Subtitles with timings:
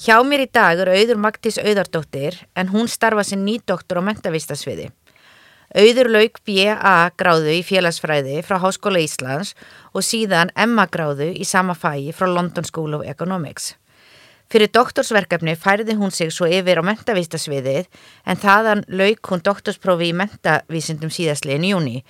[0.00, 4.86] Hjá mér í dag er auður Magdís Auðardóttir en hún starfa sem nýdoktor á mentavistasviði.
[5.76, 7.10] Auður lauk B.A.
[7.20, 9.50] gráðu í félagsfræði frá Háskóla Íslands
[9.92, 10.86] og síðan M.A.
[10.88, 13.74] gráðu í sama fæi frá London School of Economics.
[14.50, 17.84] Fyrir doktorsverkefni færði hún sig svo yfir á mentavístasviðið
[18.26, 22.00] en þaðan lauk hún doktorsprófi í mentavísindum síðastliðin júni.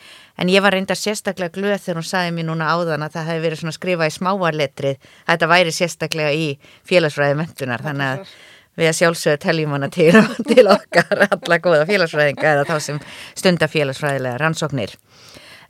[0.41, 3.45] En ég var reynda sérstaklega glöð þegar hún saði mér núna áðan að það hefði
[3.45, 6.49] verið svona skrifað í smáarletrið að þetta væri sérstaklega í
[6.89, 7.85] félagsfræði mentunar.
[7.85, 8.35] Þannig að
[8.81, 10.11] við að sjálfsögðu teljum hana til,
[10.51, 13.03] til okkar alla góða félagsfræðinga eða þá sem
[13.37, 14.97] stunda félagsfræðilega rannsóknir.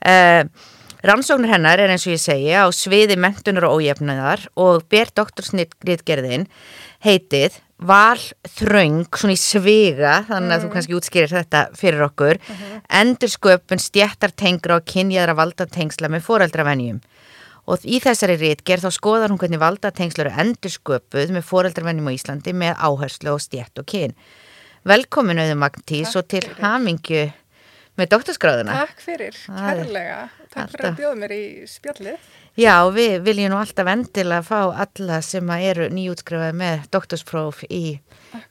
[0.00, 0.46] Uh,
[1.06, 6.44] Rannsóknir hennar er eins og ég segja á sviði mentunar og ójefnuðar og ber doktorsnitgerðin
[7.04, 8.20] heitið val
[8.58, 10.64] þraung svona í sviga þannig að mm.
[10.66, 12.60] þú kannski útskýrir þetta fyrir okkur uh mhm.
[12.60, 12.82] -huh.
[13.00, 17.00] endur sköpun stjættartengra og kynjaðra valdatengsla með foreldravenjum
[17.66, 22.16] og í þessari rítgerð þá skoðar hún hvernig valdatengslur er endur sköpuð með foreldravenjum á
[22.16, 24.14] Íslandi með áherslu og stjætt og kyn
[24.88, 27.26] Velkomin auðvitað Magntís og til hamingju
[28.00, 28.76] með doktorskráðuna.
[28.86, 30.22] Takk fyrir, kærlega.
[30.50, 32.30] Takk fyrir að bjóða mér í spjallið.
[32.58, 37.84] Já, við viljum nú alltaf endilega fá alla sem eru nýjútskrifaði með doktorspróf í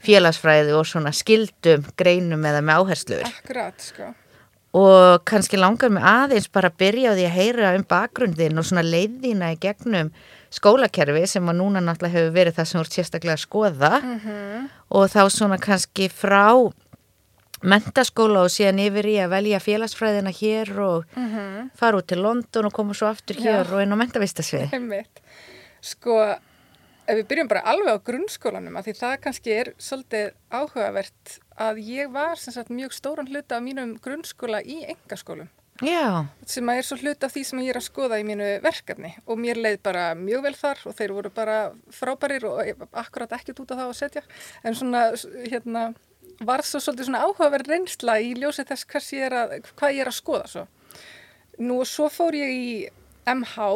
[0.06, 3.28] félagsfræði og svona skildum, greinum eða með áherslur.
[3.28, 4.14] Akkurat, sko.
[4.80, 8.68] Og kannski langar mig aðeins bara að byrja á því að heyra um bakgrundin og
[8.70, 10.12] svona leiðina í gegnum
[10.54, 14.70] skólakerfi sem að núna náttúrulega hefur verið það sem voru sérstaklega að skoða mm -hmm.
[14.90, 16.72] og þá svona kannski frá
[17.62, 21.36] mentaskóla og síðan yfir í að velja félagsfræðina hér og mhm.
[21.36, 21.70] -huh.
[21.76, 23.74] fara út til London og koma svo aftur hér Já.
[23.74, 25.06] og inn á mentavistasvið
[25.82, 26.36] Sko,
[27.08, 31.78] ef við byrjum bara alveg á grunnskólanum að því það kannski er svolítið áhugavert að
[31.78, 35.50] ég var sagt, mjög stóran hluta af mínum grunnskóla í engaskólum
[35.80, 36.28] Já.
[36.46, 39.40] sem er svo hluta af því sem ég er að skoða í mínu verkefni og
[39.40, 43.72] mér leið bara mjög vel þar og þeir voru bara frábærir og akkurat ekkert út
[43.72, 44.24] af það að setja
[44.64, 45.04] en svona
[45.48, 45.94] hérna
[46.46, 50.18] var svo svolítið svona áhugaverð reynsla í ljósið þess ég að, hvað ég er að
[50.18, 50.66] skoða svo.
[51.60, 52.70] Nú og svo fór ég í
[53.28, 53.68] MH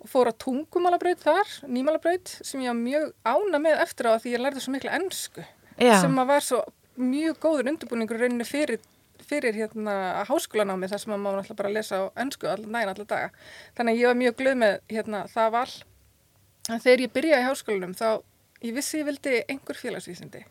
[0.00, 4.34] og fór að tungumálabraut þar, nýmálabraut sem ég var mjög ána með eftir á því
[4.34, 5.44] ég lærði svo miklu ennsku
[5.76, 6.00] Já.
[6.00, 6.62] sem var svo
[7.00, 8.80] mjög góður undirbúningur rauninni fyrir,
[9.28, 13.30] fyrir hérna háskólanámi þar sem maður náttúrulega bara lesa á ennsku nægin allar daga.
[13.76, 15.68] Þannig að ég var mjög glöð með hérna, það val.
[16.70, 18.08] Þegar ég byrjaði í háskólanum þá
[18.64, 20.44] ég vissi ég vildi einhver félagsvísindi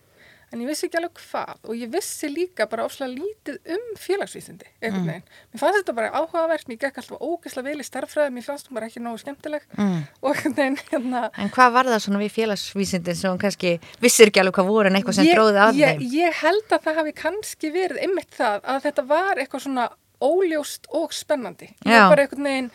[0.50, 4.68] en ég vissi ekki alveg hvað og ég vissi líka bara ósláð lítið um félagsvísindi
[4.82, 5.10] einhvern mm.
[5.12, 5.24] veginn.
[5.26, 5.46] Mm.
[5.54, 8.78] Mér fannst þetta bara áhugavert, mér gekk alltaf ógeðslega vel í starffræði, mér fannst þetta
[8.80, 10.04] bara ekki nógu skemmtileg mm.
[10.26, 11.24] og veginn hérna...
[11.38, 13.74] En hvað var það svona við félagsvísindin sem kannski
[14.04, 16.14] vissir ekki alveg hvað voru en eitthvað sem dróði að ég, þeim?
[16.18, 19.90] Ég held að það hafi kannski verið ymmit það að þetta var eitthvað svona
[20.20, 21.70] óljóst og spennandi.
[21.86, 22.72] Ég var bara einhvern veginn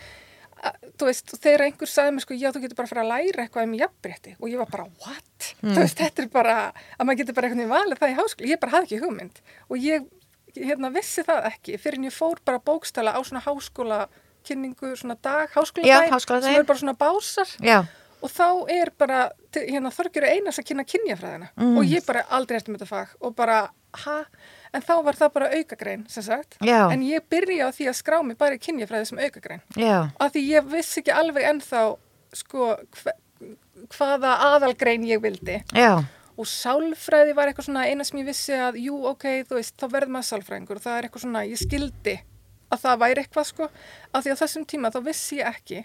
[0.99, 3.45] þú veist, þegar einhver sagði mér sko, já, þú getur bara að fara að læra
[3.45, 5.49] eitthvað um jafnbretti og ég var bara, what?
[5.61, 5.73] Mm.
[5.73, 6.57] Þú veist, þetta er bara,
[6.97, 9.85] að maður getur bara eitthvað valið það í háskóla, ég bara hafði ekki hugmynd og
[9.85, 10.07] ég,
[10.59, 14.01] hérna, vissi það ekki fyrir en ég fór bara bókstala á svona háskóla
[14.45, 17.79] kynningu, svona dag, háskóla já, dag, sem er bara svona básar já.
[18.21, 19.23] og þá er bara,
[19.57, 21.79] hérna, þorgjur einas að kynna kynjafræðina mm.
[21.81, 23.65] og ég bara aldrei eftir með þetta fag og bara,
[24.05, 24.19] ha?
[24.75, 26.91] en þá var það bara aukagrein sem sagt, Já.
[26.91, 30.10] en ég byrja á því að skrá mig bara í kynjafræði sem aukagrein Já.
[30.19, 31.84] af því ég vissi ekki alveg ennþá
[32.34, 33.15] sko hva,
[33.94, 36.03] hvaða aðalgrein ég vildi Já.
[36.34, 39.87] og sálfræði var eitthvað svona eina sem ég vissi að jú ok, þú veist, þá
[39.94, 42.16] verður maður sálfræðingur það er eitthvað svona, ég skildi
[42.75, 43.69] að það væri eitthvað sko,
[44.11, 45.84] af því á þessum tíma þá vissi ég ekki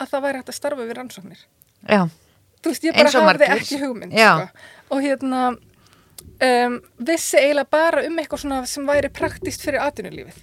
[0.00, 1.46] að það væri hægt að starfa við rannsóknir
[2.60, 4.46] þú veist, ég bara hafði ekki hugmynd sko.
[4.94, 5.42] og hérna
[6.40, 10.38] Um, vissi eiginlega bara um eitthvað svona sem væri praktist fyrir atvinnulífið.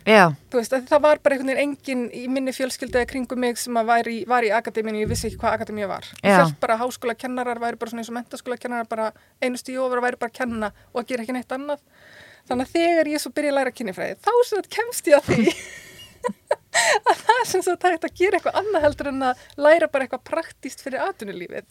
[0.53, 4.19] Veist, það var bara einhvern veginn engin í minni fjölskyldaði kringum mig sem var í,
[4.29, 6.05] var í akademínu, ég vissi ekki hvað akademíu var.
[6.21, 9.09] Ég fyrst bara háskóla kennarar væri bara svona eins og mentaskóla kennarar bara
[9.41, 11.81] einu stíu ofur væri bara að kenna og að gera ekki neitt annað.
[12.47, 15.57] Þannig að þegar ég svo byrja að læra kynifræði þá þetta kemst ég að því
[17.11, 20.23] að það sem þú tægt að gera eitthvað annað heldur en að læra bara eitthvað
[20.31, 21.65] praktíst fyrir atvinnulífið.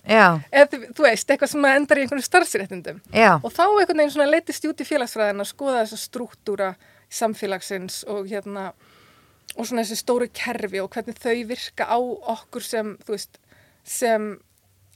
[0.51, 3.01] Eða þú veist, eitthvað sem endar í einhvern starfsréttundum
[3.43, 6.73] og þá einhvern veginn svona leytist út í félagsfræðin að skoða þessa struktúra
[7.13, 8.73] samfélagsins og hérna
[9.57, 11.99] og svona þessi stóru kerfi og hvernig þau virka á
[12.37, 13.39] okkur sem, þú veist,
[13.87, 14.35] sem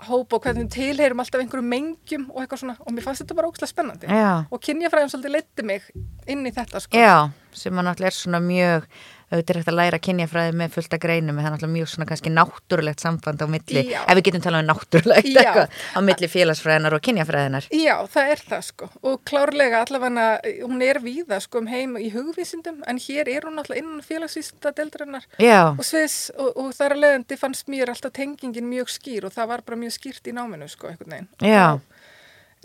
[0.09, 2.77] hópa og hvernig tilheyrum alltaf einhverjum mengjum og eitthvað svona.
[2.85, 4.09] Og mér fannst þetta bara ógslag spennandi.
[4.09, 5.89] Já, og kynjafræðin svolítið leiti mig
[6.31, 6.97] inn í þetta sko.
[6.97, 8.87] já, sem að náttúrulega er svona mjög
[9.31, 12.07] auðvitað er hægt að læra kynjafræði með fullta greinum en það er náttúrulega mjög svona
[12.11, 14.01] kannski náttúrulegt samband á milli, Já.
[14.03, 18.45] ef við getum talað um náttúrulegt eitthvað, á milli félagsfræðinar og kynjafræðinar Já, það er
[18.51, 20.27] það sko og klárlega allavega
[20.65, 24.75] hún er víða sko um heim í hugvísindum en hér er hún alltaf innan félagsvísinda
[24.77, 29.29] deildarinnar Já, og, sviðs, og, og þar að leiðandi fannst mér alltaf tengingin mjög skýr
[29.29, 31.31] og það var bara mjög skýrt í náminu sko einhvern veginn.
[31.45, 31.79] Já.
[31.79, 32.00] Og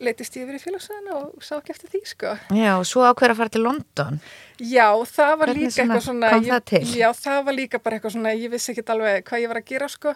[0.04, 2.34] Leitist ég yfir í félagsvæðina og sá ekki eftir því sko.
[2.52, 4.20] já, og svo ákveður að fara til London
[4.60, 6.84] Já, það var Hvernig líka eitthvað svona kom það til?
[7.00, 9.72] Já, það var líka bara eitthvað svona ég vissi ekki alveg hvað ég var að
[9.72, 10.16] gera sko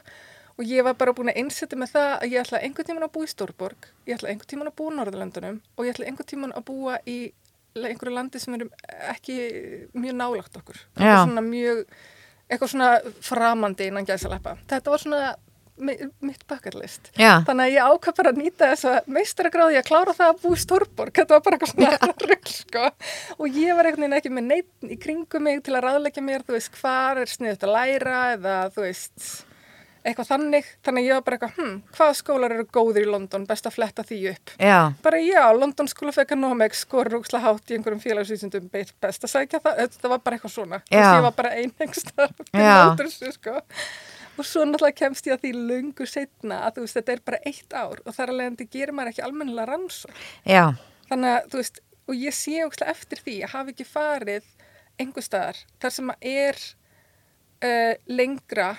[0.59, 3.13] og ég var bara búin að einsetja með það að ég ætla einhvern tíman að
[3.15, 6.29] búa í Stórborg ég ætla einhvern tíman að búa á Norðurlandunum og ég ætla einhvern
[6.33, 7.19] tíman að búa í
[7.79, 8.67] einhverju landi sem eru
[9.13, 9.35] ekki
[9.95, 10.83] mjög nálagt okkur Já.
[10.99, 11.83] eitthvað svona mjög
[12.49, 12.89] eitthvað svona
[13.29, 15.21] framandi innan gæsaleppa þetta var svona
[15.79, 19.87] mitt bucket list Já, Þannig að ég ákvað bara að nýta þess að meistaragráði að
[19.89, 21.13] klára það að búa í Stórborg.
[21.19, 22.85] Þetta var bara eitthvað rugg, sko.
[23.39, 26.43] Og ég var einhvern veginn ekki með neitt í kringum mig til að ráðleggja mér,
[26.47, 29.29] þú veist, hvar er sniðut að læra eða, þú veist,
[30.09, 30.67] eitthvað þannig.
[30.87, 33.75] Þannig að ég var bara eitthvað, hm, hvaða skólar eru góðir í London, best að
[33.75, 34.53] fletta því upp.
[34.59, 39.33] já, Bara já, London School of Economics skorur úksla hátt í einhverjum félagsvísindum best að
[39.33, 39.81] sækja það.
[39.83, 40.79] Þetta var bara eitthvað svona.
[40.79, 40.95] Veist,
[42.53, 42.63] Já.
[42.63, 43.59] Ég var bara þessu, sko.
[44.39, 47.41] Og svo náttúrulega kemst ég að því lungu setna að þú veist, þetta er bara
[47.49, 50.25] eitt ár og þar að leiðandi gerir maður ekki almennilega rannsók.
[50.47, 50.65] já,
[51.09, 54.51] Þannig að, þú veist, og ég sé ókslega eftir því að hafa ekki farið
[54.99, 56.61] einhver staðar þar sem að er
[57.67, 58.69] uh, lengra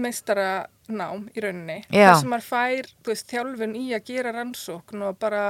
[0.00, 0.50] meistara
[0.90, 1.80] nám í rauninni.
[1.90, 2.10] Já.
[2.10, 5.44] Þar sem maður fær, veist, þjálfun í að gera rannsókn og bara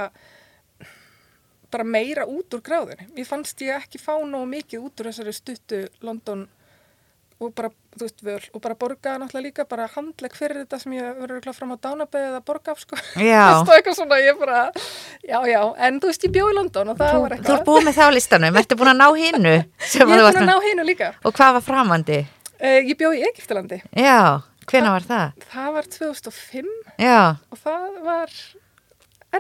[1.71, 3.07] bara meira út úr gráðinni.
[3.15, 6.49] Mér fannst ég ekki fá nógu mikið út úr þessari stuttu London
[7.41, 10.93] og bara, þú veist, völ og bara borga náttúrulega líka, bara handlegg fyrir þetta sem
[10.95, 12.99] ég verður kláð fram á dánabæðið að borga af, sko.
[13.19, 14.61] Þú og eitthvað svona, ég bara,
[15.27, 17.57] já, já, en þú veist, ég bjó í London og það Þú, var þú eitthvað.
[17.59, 19.57] ert búið með það á listanum, ertu búin að ná hinnu?
[19.91, 21.11] Ég er búin að ná hinu líka.
[21.27, 22.21] Og hvað var framandi?
[22.61, 23.81] Uh, ég bjó í Egiptalandi.
[23.97, 24.19] Já,
[24.71, 25.47] hvena var það?
[25.51, 27.21] Það var 2005 Já,
[27.51, 28.35] og það var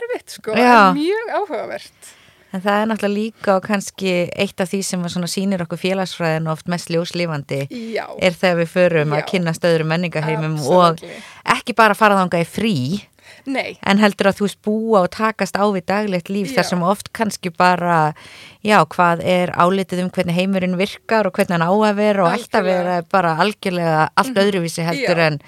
[0.01, 0.55] erfitt, sko,
[0.97, 2.17] mjög áhugavert.
[2.53, 6.51] En það er náttúrulega líka og kannski eitt af því sem að sýnir okkur félagsfræðin
[6.51, 7.61] oft mest ljóslífandi
[7.95, 9.29] Já, er þegar við förum að Já.
[9.35, 11.15] kynast öðrum menningaheimum Absolutely.
[11.47, 12.75] og ekki bara fara þangað í frí
[13.47, 16.59] nei, en heldur að þú búa og takast á við daglegt líf Já.
[16.61, 18.01] þar sem oft kannski bara
[18.67, 22.33] já, hvað er álitið um hvernig heimurinn virkar og hvernig hann á að vera og
[22.35, 22.81] alltaf Algjörlega.
[22.81, 22.87] Mhm.
[22.91, 25.41] vera bara algjörlega allt öðruvísi heldur en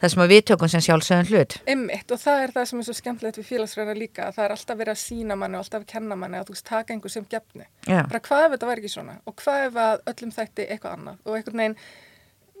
[0.00, 2.96] það sem við tökum sem sjálfsögum hlut Einmitt og það er það sem er svo
[2.98, 5.88] skemmtilegt við félagsræðina líka að það er alltaf verið að sína manni og alltaf að
[5.94, 7.66] kenna manni að þú veist taka einhver sem gefni.
[7.86, 8.00] Já.
[8.10, 11.24] Bara hvað ef þetta væri ekki svona og hvað ef að öllum þætti eitthvað annað
[11.24, 11.76] og einhvern veginn,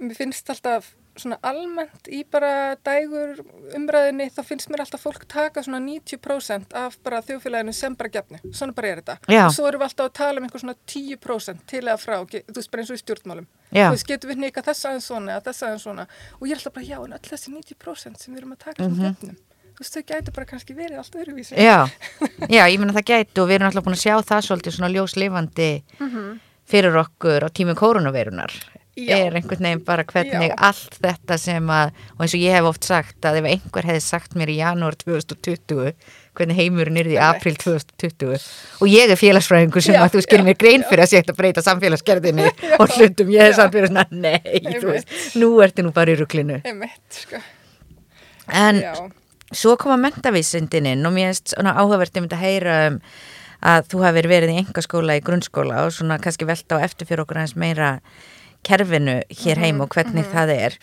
[0.00, 3.42] mér finnst alltaf svona almennt í bara dægur
[3.76, 8.40] umræðinni þá finnst mér alltaf fólk taka svona 90% af bara þjóðfélaginu sem bara gefni.
[8.50, 9.18] Svona bara er þetta.
[9.30, 9.44] Já.
[9.46, 12.56] Og svo erum við alltaf að tala um einhver svona 10% til eða frá, þú
[12.56, 13.46] veist bara eins og í stjórnmálum.
[13.70, 13.86] Já.
[13.86, 16.08] Þú veist, getum við nýka þess aðeins svona þess aðeins svona
[16.40, 18.88] og ég er alltaf bara, já, en öll þessi 90% sem við erum að taka
[18.88, 19.38] sem gefnum,
[19.76, 21.54] þú veist, þau gæti bara kannski verið allt öðruvísi.
[21.60, 21.78] Já,
[22.56, 24.92] já, ég meina það gæti og við erum alltaf búin að sjá það svolítið svona
[24.96, 25.70] ljóslifandi
[26.70, 28.54] fyrir okkur á tími koronavirunar
[29.08, 29.18] Já.
[29.18, 30.56] er einhvern veginn bara hvernig Já.
[30.68, 34.02] allt þetta sem að, og eins og ég hef oft sagt að ef einhver hefði
[34.04, 35.94] sagt mér í janúar 2020
[36.38, 38.36] hvernig heimurinn er í april 2020
[38.80, 41.40] og ég er félagsfræðingur sem Já, að þú skilur mér grein fyrir að setja að
[41.40, 43.56] breyta samfélagsgerðinni og hlutum ég Já.
[43.60, 47.42] samt verið svona, nei, þú veist, nú ertu nú bara í Einmitt, sko.
[48.48, 48.80] en
[49.50, 52.98] svo koma mentavísindin inn og mér finnst svona áhugavert um þetta að heyra um
[53.60, 57.24] að þú hafir verið í engaskóla í grunnskóla og svona kannski velta á eftir fyrir
[57.24, 57.90] okkur aðeins meira
[58.66, 60.76] kerfinu hér heim og hvernig það er.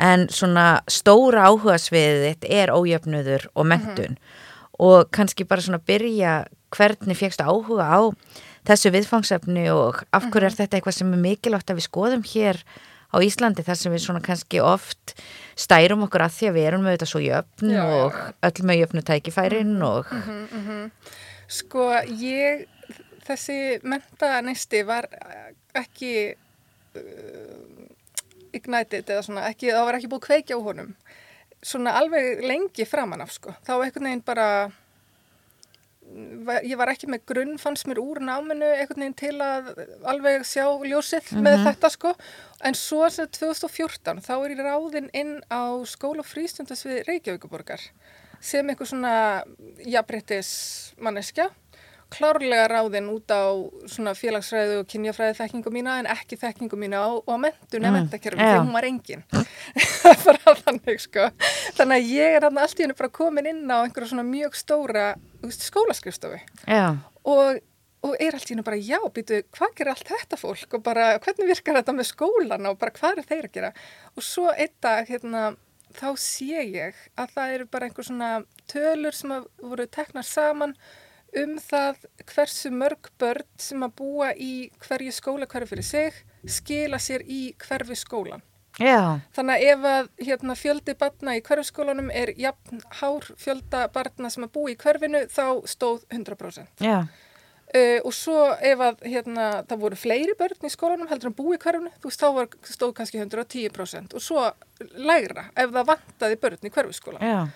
[0.00, 4.14] en svona stóra áhugasviðið þitt er ójöfnuður og mentun
[4.80, 8.00] og kannski bara svona byrja hvernig fegstu áhuga á
[8.64, 12.62] þessu viðfangsefni og af hverju er þetta eitthvað sem er mikilvægt að við skoðum hér
[13.10, 15.14] á Íslandi þar sem við svona kannski oft
[15.58, 18.80] stærum okkur að því að við erum með þetta svo jöfn Já, og öll með
[18.84, 20.12] jöfnu tækifærin og
[21.50, 22.64] Sko, ég,
[23.26, 25.08] þessi mentaneisti var
[25.74, 26.12] ekki
[28.56, 30.92] ignited eða svona, ekki, það var ekki búið að kveikja á honum.
[31.60, 33.54] Svona alveg lengi framan af, sko.
[33.66, 34.46] Þá einhvern veginn bara,
[36.64, 39.70] ég var ekki með grunn, fannst mér úr náminu einhvern veginn til að
[40.10, 42.14] alveg sjá ljósið með þetta, sko.
[42.66, 47.84] En svo sem 2014, þá er ég ráðinn inn á skóla frístundas við Reykjavíkuborgar
[48.40, 49.14] sem einhver svona
[49.84, 50.50] jafnbrettis
[50.96, 51.50] manneskja
[52.10, 53.42] klárlega ráðin út á
[53.90, 57.98] svona félagsfræði og kynjafræði þekkingu mína en ekki þekkingu mína á, á mentun eða Mm,
[58.00, 58.46] mentakerfi já.
[58.50, 59.24] þegar hún var engin.
[60.26, 61.28] Bara þannig sko.
[61.78, 64.54] Þannig að ég er þarna allt í hennu bara komin inn á einhverja svona mjög
[64.58, 65.06] stóra
[65.46, 66.38] skólaskrifstofu
[66.68, 67.60] Já, og,
[68.06, 71.12] og er allt í hennu bara já, býtu, hvað gerir allt þetta fólk og bara
[71.22, 73.72] hvernig virkar þetta með skólan og bara hvað er þeir að gera
[74.16, 75.44] og svo einn dag hérna
[75.98, 78.30] þá sé ég að það eru bara einhver svona
[78.70, 80.74] tölur sem voru teknar saman
[81.36, 86.12] um það hversu mörg börn sem að búa í hverju skóla hverju fyrir sig
[86.46, 88.42] skila sér í hverfi skólan.
[88.80, 94.30] já, Þannig að ef að hérna, fjöldi barna í hverfskólanum er jafn hár fjölda barna
[94.30, 96.66] sem að búa í hverfinu þá stóð 100%.
[96.80, 97.06] já,
[97.70, 98.34] Uh, og svo
[98.66, 102.08] ef að hérna, það voru fleiri börn í skólanum heldur en búi í hverfinu, þú
[102.08, 104.42] veist, þá var, stóð kannski 110% og svo
[104.98, 107.20] lægra ef það vantaði börn í hverfiskóla.
[107.22, 107.46] já,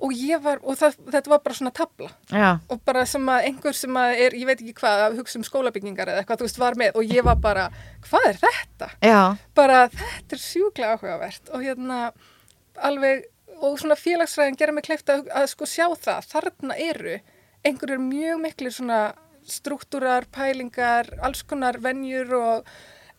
[0.00, 3.48] Og ég var, og það, þetta var bara svona tabla já, og bara sem að
[3.50, 6.46] einhver sem að er, ég veit ekki hvað, að hugsa um skólabyggingar eða eitthvað, þú
[6.48, 7.66] veist, var með og ég var bara,
[8.06, 8.88] hvað er þetta?
[9.04, 9.20] já,
[9.60, 11.52] Bara þetta er sjúklega áhugavert.
[11.52, 11.98] Og hérna
[12.80, 13.26] alveg,
[13.60, 17.18] og svona félagsræðin gera mig kleift að, að sko sjá það, þarna eru
[17.68, 19.00] einhverjur mjög miklu svona
[19.50, 22.72] struktúrar, pælingar, alls konar venjur og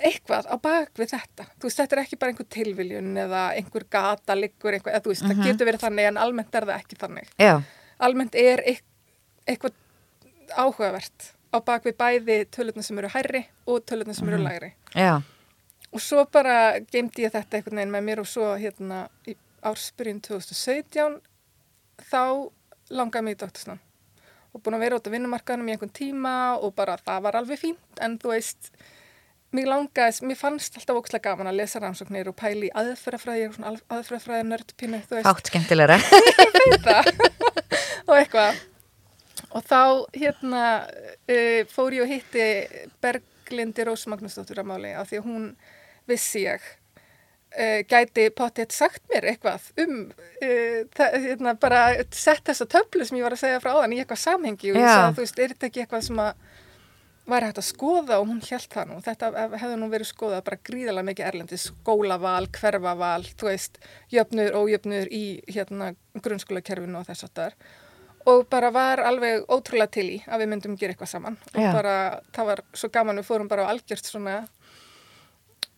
[0.07, 1.45] eitthvað á bak við þetta.
[1.59, 5.13] Þú veist, þetta er ekki bara einhver tilviljun eða einhver gata liggur eitthvað, eða þú
[5.13, 7.29] veist, það getur verið þannig en almennt er það ekki þannig.
[7.39, 7.53] já,
[8.01, 8.87] Almennt er eit-
[9.47, 9.73] eitthvað
[10.57, 14.73] áhugavert á bak við bæði tölutna sem eru hærri og tölutna sem eru lægri.
[14.95, 15.21] já,
[15.93, 20.21] Og svo bara geimdi ég þetta einhvern veginn með mér og svo hérna í ársbyrjun
[20.23, 21.19] 2017
[22.09, 22.49] þá
[22.89, 23.79] langaði mig í doktorsnám
[24.53, 27.59] og búin að vera út á vinnumarkaðanum í einhvern tíma og bara það var alveg
[27.59, 28.71] fínt en þú veist,
[29.55, 33.79] mér langaði, mér fannst alltaf ókslega gaman að lesa rannsóknir og pæli í aðferðafræði, er
[33.97, 34.59] aðferðafræði
[35.11, 35.27] veist.
[35.27, 35.97] Hátt skemmtilegra.
[38.07, 38.61] og eitthvað.
[39.51, 39.81] Og þá
[40.15, 42.45] hérna uh, fór ég og hitti
[43.03, 45.49] Berglindi Rós Magnúsdóttur að máli af því að hún
[46.07, 51.83] vissi ég uh, gæti potið sagt mér eitthvað um uh, hérna, bara
[52.15, 54.87] sett þessa töflu sem ég var að segja frá áðan í eitthvað samhengi og ég
[54.87, 56.47] sagði þú veist, er þetta ekki eitthvað sem að
[57.29, 58.97] væri hægt að skoða og hún held það nú.
[59.05, 59.29] Þetta
[59.61, 63.77] hefði nú verið skoðað bara gríðalega mikið erlendis, skólaval, hverfaval þú veist,
[64.13, 67.57] jöfnur og ójöfnur í hérna grunnskólakerfinu og þess að þar
[68.29, 71.37] og bara var alveg ótrúlega til í að við myndum gera eitthvað saman.
[71.55, 71.71] Og Já.
[71.73, 71.95] bara,
[72.35, 74.35] það var svo gaman við fórum bara á algjört svona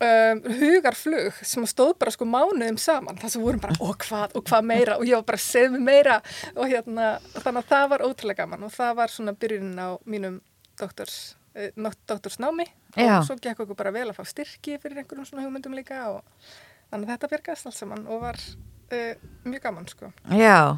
[0.03, 3.19] um, hugarflug sem stóð bara sko mánuðum saman.
[3.21, 4.97] Það sem vorum bara, og hvað, og hvað meira?
[4.99, 6.17] Og ég var bara, segð mér meira.
[6.55, 8.67] Og hérna, þannig að það var ótrúlega gaman.
[8.67, 10.41] Og það var svona byrjunin á mínum
[10.79, 11.71] doktors, eh,
[12.07, 13.19] doktorsnámi Já.
[13.19, 16.21] og svo gekk okkur bara vel að fá styrki fyrir einhverjum svona hugmyndum líka og
[16.91, 18.39] þannig að þetta byrgast allt saman og var
[18.93, 19.13] uh,
[19.49, 20.11] mjög gaman sko.
[20.29, 20.77] Já,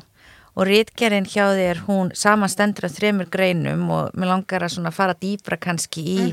[0.55, 5.59] og rítgerinn hjá þér, hún samanstendur af þremur greinum og mér langar að fara dýbra
[5.59, 6.27] kannski í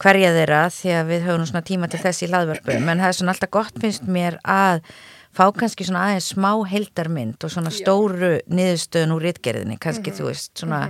[0.00, 3.18] hverja þeirra því að við höfum svona tíma til þess í hlaðvörpum, en það er
[3.18, 4.84] svona alltaf gott finnst mér að
[5.34, 10.54] fá kannski svona aðeins smá heildarmynd og svona stóru niðurstöðun úr rítgerðinni, kannski þú veist
[10.62, 10.84] svona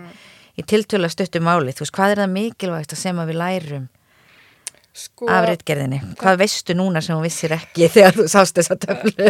[0.58, 3.88] í tiltölu að stuttu máli, þú veist, hvað er það mikilvægt sem að við lærum
[4.90, 6.00] Sko, af rítgerðinni?
[6.18, 9.28] Hvað veistu núna sem þú vissir ekki þegar þú sást þessa töflu?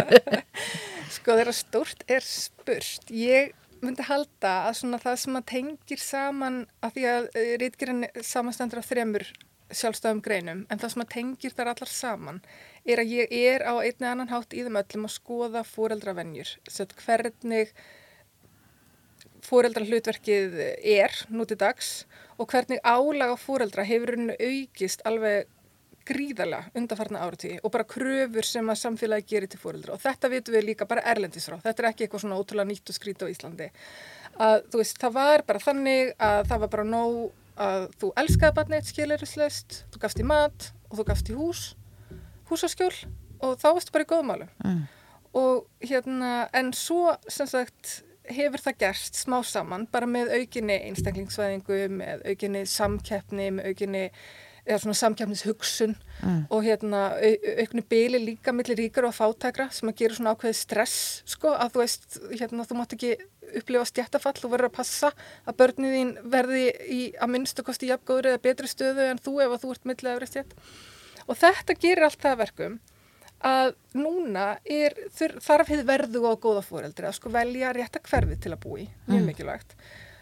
[1.15, 3.05] Sko þeirra stórt er spurt.
[3.13, 7.29] Ég myndi halda að svona það sem að tengir saman að því að
[7.61, 9.25] rítgerinn samanstendur af þremur
[9.71, 12.41] sjálfstafum greinum en það sem að tengir þar allar saman
[12.83, 16.55] er að ég er á einni annan hátt í þeim öllum að skoða fóreldravenjur.
[17.05, 17.73] Hvernig
[19.51, 20.59] fóreldra hlutverkið
[20.97, 22.05] er nú til dags
[22.39, 25.49] og hvernig álag á fóreldra hefur aukist alveg
[26.07, 30.55] gríðarlega undanfarna áratí og bara kröfur sem að samfélagi gerir til fóreldra og þetta vitum
[30.55, 33.29] við líka bara erlendis frá, þetta er ekki eitthvað svona ótrúlega nýtt og skrít á
[33.29, 33.67] Íslandi.
[34.41, 37.19] Að þú veist, það var bara þannig að það var bara nóg
[37.61, 41.61] að þú elskaði barnið skilurislaust, þú gafst í mat og þú gafst í hús,
[42.49, 42.93] húsaskjól
[43.45, 44.81] og þá varstu bara í góðmálu Mm.
[45.37, 48.01] og hérna, en svo sem sagt
[48.37, 54.05] hefur það gerst smá saman bara með aukinni einstaklingsvæðingu, með aukinni samkeppni, með aukinni
[54.61, 56.45] eða svona samkeppnishugsun Mm.
[56.53, 60.53] og hérna au- auknu byli líka millir ríkar og fátækra sem að gera svona ákveði
[60.53, 63.15] stress sko að þú veist, hérna þú mátt ekki
[63.57, 65.09] upplifa stjættafall, þú verður að passa
[65.47, 66.61] að börnið þín verði
[66.93, 70.13] í að minnstu kosti jafngóður eða betri stöðu en þú ef að þú ert millið
[70.13, 70.53] efri stjætt
[71.27, 72.79] og þetta gerir allt það að verkum
[73.43, 78.53] að núna er, þarf hefði verðu á góða fóreldri að sko velja rétta hverfið til
[78.55, 79.27] að búi, mjög Mm.
[79.31, 79.75] mikilvægt.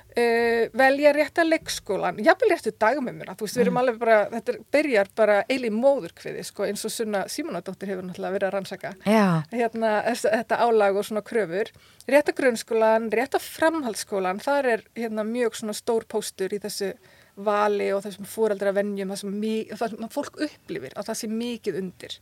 [0.10, 3.82] Uh, velja rétta leikskólan, jafnvel réttu dagmömmuna, þú veist, við erum Mm.
[3.84, 8.48] alveg bara, þetta byrjar bara eili móðurkviði, sko, eins og Sunna Símonadóttir hefur náttúrulega verið
[8.50, 8.94] að rannsaka.
[9.06, 11.70] Já, hérna, þetta álag og svona kröfur.
[12.10, 16.94] Rétta grunnskólan, rétta framhaldsskólan þar er hérna mjög svona stór póstur í þessu
[17.38, 19.42] vali og þessum fóreldra venjum, það sem,
[19.78, 22.18] sem fólk upplifir að það sé mikið undir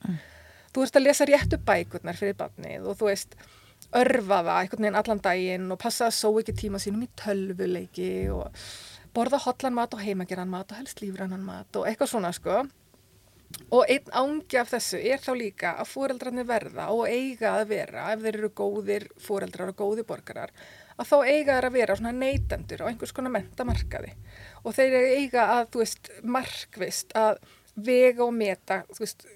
[0.74, 3.38] þú veist að lesa réttu bækurnar fyrir barnið og þú veist
[3.96, 8.12] örfa það einhvern veginn allan daginn og passa að só ekki tíma sínum í tölvuleiki
[8.34, 8.50] og
[9.16, 12.66] borða hotlan mat og heimageran mat og helst lífrannan mat og eitthvað svona sko.
[13.72, 18.10] Og einn ángi af þessu er þá líka að fóreldrarnir verða og eiga að vera
[18.12, 20.52] ef þeir eru góðir fóreldrar og góðir borgarar
[20.98, 24.12] að þá eiga þeir að vera svona neytendur á einhvers konar mentamarkaði
[24.64, 27.40] og þeir eiga að, þú veist, markvist að
[27.88, 29.28] vega og meta, þú veist,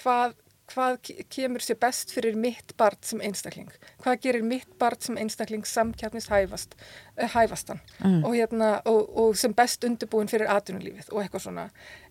[0.00, 0.34] hvað
[0.72, 3.68] hvað ke- kemur sér best fyrir mitt barn sem einstakling,
[4.02, 6.74] hvað gerir mitt barn sem einstakling samkjarnist hæfast,
[7.16, 7.80] eh, hæfastan?
[8.00, 8.24] Mm.
[8.24, 11.70] og, hérna, og, og sem best undirbúin fyrir atvinnulífið og eitthvað svona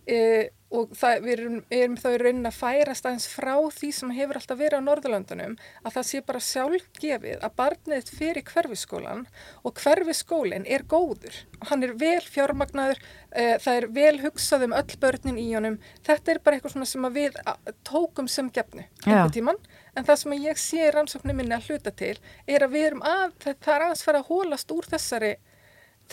[0.09, 4.13] e, og það, við erum, erum þá í raunin að færast aðeins frá því sem
[4.17, 9.21] hefur alltaf verið á Norðurlöndunum að það sé bara sjálfgefið að barnið fyrir hverfiskólan
[9.61, 11.37] og hverfiskólinn er góður.
[11.61, 15.79] Og hann er vel fjármagnaður e, það er vel hugsað um öll börnin í honum.
[16.09, 17.39] Þetta er bara eitthvað svona sem við
[17.85, 19.13] tókum sem gefnu Já.
[19.13, 22.15] einhvern tíman en það sem ég sé í rannsóknum minni að hluta til
[22.49, 25.35] er að við erum að, það, er aðeins fara að hólast úr þessari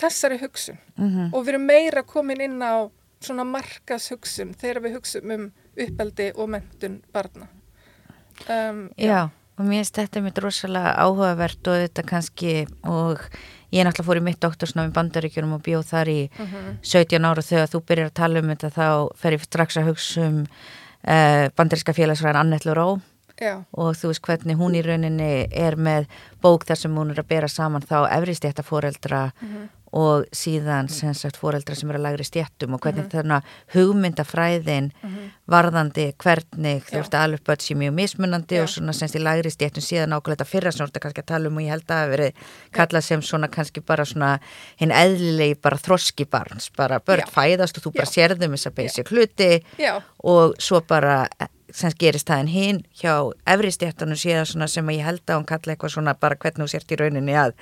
[0.01, 0.77] þessari hugsun.
[0.95, 2.89] Mhm, og við erum meira komin inn á
[3.21, 5.45] svona markas hugsun þegar við hugsum um
[5.77, 7.47] uppeldi og mentun barna.
[8.49, 12.53] Um, já, og mér finnst þetta mitt rosalega áhugavert og þetta kannski
[12.89, 13.21] og
[13.71, 16.79] ég náttúrulega fór í mitt doktorsnámi í bandaríkjunum og bjóð þar í Mhm.
[16.81, 19.87] 17 ára og þegar þú byrjar að tala um þetta þá fer ég strax að
[19.91, 20.41] hugsa um
[21.07, 23.01] uh, bandaríska félagsfræðan Annette Luró
[23.41, 26.05] Já, og þú veist hvernig hún í rauninni er með
[26.43, 29.31] bók þar sem hún er að bera saman þá efri stjætta fóreldra
[29.91, 33.41] og síðan sem sagt fóreldra sem eru að lagri stjættum og hvernig þarna
[33.73, 34.91] hugmyndafræðin
[35.51, 38.63] varðandi hvernig þú ert að alveg börn sé mjög mismunandi Já.
[38.63, 41.23] og svona semst í lagri stjættum síðan ákveða þetta fyrra sem þú ert að kannski
[41.25, 42.45] að tala um og ég held að það hafi verið
[42.79, 44.31] kallað sem svona kannski bara svona
[44.79, 47.31] hinn eðlilegi bara þroski barns bara börn Já.
[47.35, 49.51] fæðast og þú bara sérðum þess að basic hluti
[50.23, 51.25] og svo bara
[51.71, 53.13] sem gerist það en hinn hjá
[53.47, 56.71] efri stjættanum síðan svona sem ég held að hún kalla eitthvað svona bara hvernig þú
[56.73, 57.55] sért í rauninni að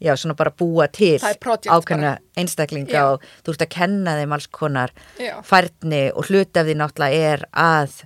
[0.00, 3.04] já svona bara búa til ákveðna einstaklinga Já.
[3.12, 7.32] og þú ert að kenna þeim alls konar já, færni og hluti af því náttúrulega
[7.32, 7.96] er að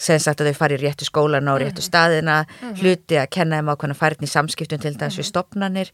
[0.00, 2.38] sem sagt að þau fari í réttu skólana og réttu staðina
[2.80, 5.90] hluti að kenna þeim ákveðna færni í samskiptum til dæmis við stopnanir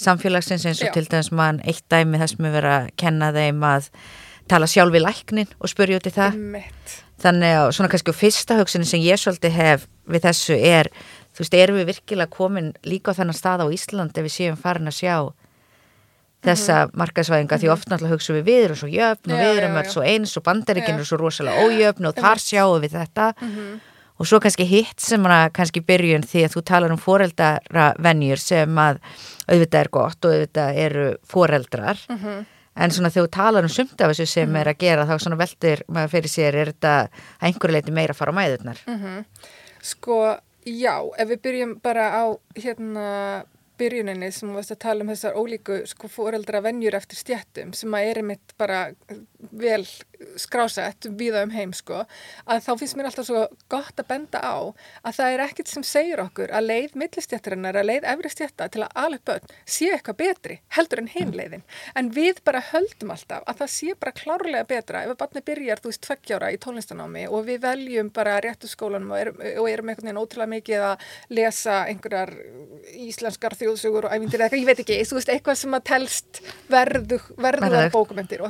[0.00, 3.90] samfélagsins eins og til dæmis mann eitt dæmi þess með vera að kenna þeim að
[4.48, 6.38] tala sjálf við læknin og spurja út í það.
[7.22, 10.88] Þannig að svona kannski fyrsta hugsunin sem ég svolítið hef við þessu er
[11.32, 14.56] þú veist, erum við virkilega komin líka á þennan stað á Íslandi ef við séum
[14.60, 15.16] farin að sjá
[16.42, 19.76] þessa markaðsvæðinga því oft náttúrulega hugsa við við erum svo jöfn og Já, við erum
[19.78, 19.84] já.
[19.92, 20.98] svo eins og bandaríkinn Já.
[20.98, 23.80] eru svo rosalega ójöfn og þar sjáum við þetta Mhm.
[24.18, 28.38] og svo kannski hitt sem að kannski byrjun því að þú talar um foreldra venjur
[28.38, 28.98] sem að
[29.48, 32.46] auðvitað er gott og auðvitað eru foreldrar Mhm.
[32.76, 35.36] en svona þegar þú talar um sumt af þessu sem er að gera þá svona
[35.38, 37.08] veldur maður fyrir sér er þetta að
[37.42, 39.24] einhverju leiti meira fara á mæðurnar Mhm.
[39.82, 42.24] Sko, já, ef við byrjum bara á
[42.58, 43.08] hérna
[43.80, 47.94] byrjuninni sem þú veist að tala um þessar ólíku sko fóreldra venjur eftir stjættum sem
[47.96, 48.82] að er einmitt bara
[49.50, 49.84] vel
[50.40, 52.02] skrásett viða um heim sko
[52.46, 54.56] að þá finnst mér alltaf svo gott að benda á
[55.02, 58.84] að það er ekkit sem segir okkur að leið millistjættarinnar, að leið efri stjætta til
[58.86, 61.64] að alveg börn sé eitthvað betri heldur en hinn leiðin.
[61.98, 65.82] En við bara höldum alltaf að það sé bara klárlega betra ef að barni byrjar
[65.82, 69.92] þú veist tveggjára í tónlistanámi og við veljum bara réttu skólanum og erum, og erum
[69.92, 71.06] einhvern veginn ótrúlega mikið að
[71.38, 72.34] lesa einhverjar
[73.06, 76.42] íslenskar þjóðsugur og ævindir eða eitthvað, ég veit ekki, þú veist, eitthvað sem að telst
[76.72, 77.20] verðu,
[77.94, 78.44] bókumentir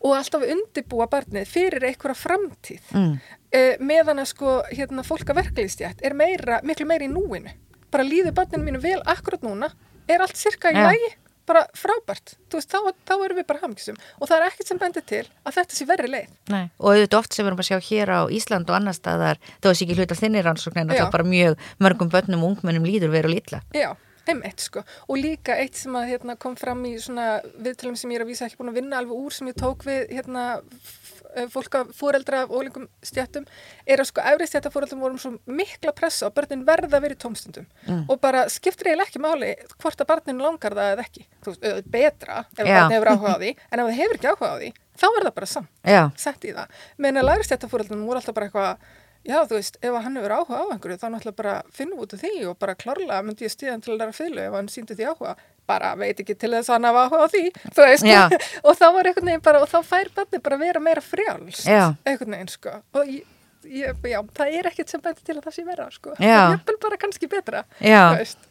[0.00, 3.14] og og alltaf undirbúa barnið fyrir einhverja framtíð mm.
[3.58, 7.54] uh, meðan að sko hérna fólk að verkefliðstjætt er meira, miklu meira í núinu
[7.92, 9.72] bara líður barninu mínu vel akkurat núna
[10.08, 10.90] er allt cirka í Já.
[10.90, 11.16] lagi
[11.48, 14.80] bara frábært, þú veist, þá, þá erum við bara hamkisum og það er ekkert sem
[14.82, 16.66] bendir til að þetta sé verri leið Nei.
[16.76, 19.70] og auðvitað oft sem við erum að sjá hér á Ísland og annar staðar þó
[19.70, 21.06] að sé ekki hluta þinni rannsóknin Já.
[21.06, 23.94] þá bara mjög mörgum börnum og ungmennum líður veru lítla Já,
[24.32, 24.82] einmitt sko.
[25.08, 28.32] Og líka eitt sem að hérna, kom fram í svona viðtölum sem ég er að
[28.32, 31.04] vísa ekki búin að vinna alveg úr sem ég tók við hérna f-
[31.52, 33.44] fólk af fóreldra af ólingum stjættum
[33.86, 37.20] er að sko efri stjættafóreldrum vorum svo mikla pressa og börnin verða að vera í
[37.20, 37.66] tómstundum.
[38.08, 41.26] Og bara skiptir eiginlega ekki máli hvort að barnin langar það eða ekki.
[41.44, 42.74] Þú veist, auðvitað betra ef Já.
[42.74, 45.22] barnin hefur áhuga á því en ef það hefur ekki áhuga á því þá er
[45.28, 45.68] það bara samt.
[45.86, 46.72] Já, sett í það.
[46.98, 48.88] Meðan að læri stjættafóreldunum voru alltaf bara eitthvað,
[49.26, 52.20] já þú veist, ef hann hefur áhuga á einhverju þá náttúrulega bara finnum út af
[52.22, 55.08] því og bara klárlega myndi ég stíðan til að læra fylgu ef hann síndi því
[55.12, 55.34] áhuga.
[55.68, 57.42] bara veit ekki til þess að hann hafa áhuga á því
[57.76, 58.06] þú veist,
[58.66, 61.82] og þá var einhvern veginn bara og þá fær barnið bara vera meira frjálst Já.
[62.08, 63.26] einhvern veginn sko og ég,
[63.68, 66.80] ég, já, það er ekkert sem bendir til að það sé vera sko, ég vil
[66.86, 68.14] bara kannski betra Já.
[68.14, 68.48] þú veist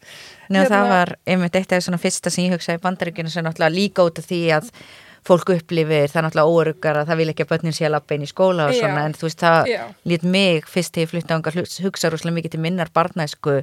[0.48, 3.32] Nei, og það Hérna- var einmitt eitt af svona fyrsta sem ég hugsaði í bandaríkjunu
[3.34, 4.70] sem náttúrulega líka út af því að
[5.28, 8.16] fólk upplifir það er náttúrulega óöruggar að það vil ekki að börnin sé að lappa
[8.16, 8.80] inn í skóla og Já.
[8.80, 9.82] svona en þú veist það Já.
[10.12, 13.60] lít mig fyrst til ég flytta ánga hugsa rúslega mikið til minnar barnæsku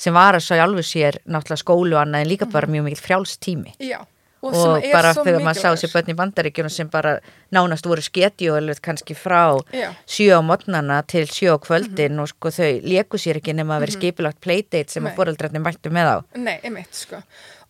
[0.00, 2.88] sem var að svo í alveg sér náttúrulega skólu og annað en líka bara mjög
[2.88, 4.00] mikið frjáls tími já,
[4.44, 7.14] og, og, bara þegar maður sá sér börn í bandaríkjunum sem bara
[7.54, 9.90] nánast voru sketjúöluð kannski frá Já.
[10.06, 13.86] sjö á modnana til sjö á kvöldin og sko þau léku sér ekki nema að
[13.86, 17.22] vera skipilagt playdate sem að foreldrarnir mættu með á Nei, einmitt sko.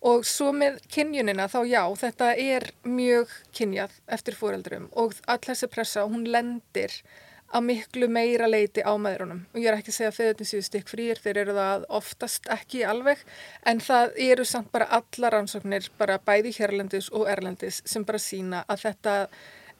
[0.04, 5.70] Og svo með kynjunina þá já, þetta er mjög kynjað eftir fóreldrum og all þessi
[5.72, 6.92] pressa, hún lendir
[7.54, 9.44] að miklu meira leiti á maðurunum.
[9.54, 12.48] Og ég er ekki að segja að feðutin séu stikk frýr, þeir eru það oftast
[12.52, 13.22] ekki alveg,
[13.64, 18.64] en það eru samt bara alla rannsóknir, bara bæði hérlendis og erlendis sem bara sína
[18.68, 19.14] að þetta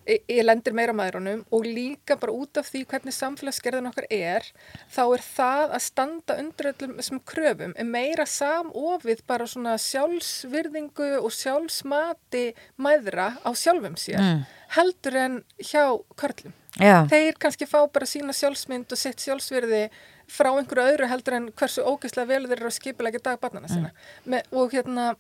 [0.07, 4.49] ég lendir meira maðurunum og líka bara út af því hvernig samfélagsgerðin okkar er
[4.93, 11.11] þá er það að standa undir öllum þessum kröfum er meira samofið bara svona sjálfsvirðingu
[11.21, 12.45] og sjálfsmati
[12.77, 14.45] mæðra á sjálfum sér Mm.
[14.75, 15.85] heldur en hjá
[16.17, 16.53] körlum.
[16.81, 19.91] Já, Þeir kannski fá bara sína sjálfsmynd og sitt sjálfsvirði
[20.27, 23.91] frá einhverju öðru heldur en hversu ógeðslega vel þeir eru að skipilega dagbarnana sína.
[24.27, 24.41] Mm.
[24.53, 25.15] Og hérna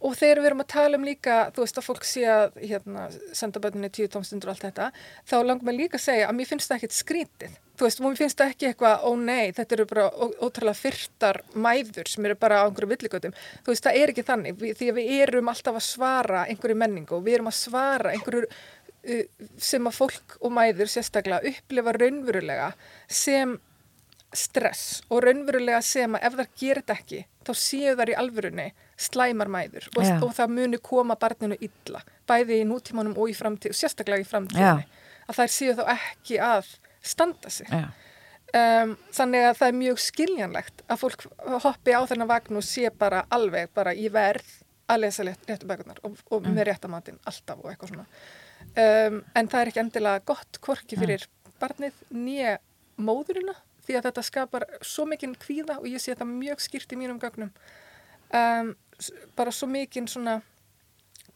[0.00, 3.08] Og þegar við erum að tala um líka, þú veist að fólk sé að hérna,
[3.36, 4.86] senda börnunni tíu tómstundur og allt þetta,
[5.28, 7.58] þá langar mér líka að segja að mér finnst það ekkert skrítið.
[7.76, 10.08] Þú veist, mér finnst það ekki eitthvað, ó nei, þetta eru bara
[10.40, 13.36] ótrúlega fyrtar mæður sem eru bara á einhverju villigötum.
[13.60, 16.80] Þú veist, það er ekki þannig, við, því að við erum alltaf að svara einhverju
[16.80, 18.48] menningu og við erum að svara einhverju
[19.60, 22.70] sem að fólk og mæður sérstaklega upplifa raunverulega
[23.08, 23.56] sem
[24.36, 28.66] stress og raunverulega sem að ef það gerir þetta ekki þá séu þar í alvörunni
[29.00, 30.16] slæmar mæður og, Já.
[30.20, 34.86] og það muni koma barninu illa, bæði í nútímanum og í framtíð, sérstaklega í framtíðinni
[35.30, 36.72] að þær séu þá ekki að
[37.06, 37.70] standa sig.
[37.70, 37.86] Já,
[38.60, 41.26] um, þannig að það er mjög skiljanlegt að fólk
[41.64, 44.58] hoppi á þennan vagn og sé bara alveg bara í verð
[44.90, 48.06] að lesa rétt, réttu bækurnar og, og með réttamatinn alltaf og eitthvað svona.
[48.70, 51.26] Um, en það er ekki endilega gott hvorki fyrir
[51.60, 52.58] barnið nýja
[53.00, 53.54] móðurina
[53.86, 57.20] því að þetta skapar svo mikinn kvíða og ég sé þetta mjög skýrt í mínum
[57.22, 57.52] gögnum.
[58.30, 58.74] Um,
[59.36, 60.40] bara svo mikinn svona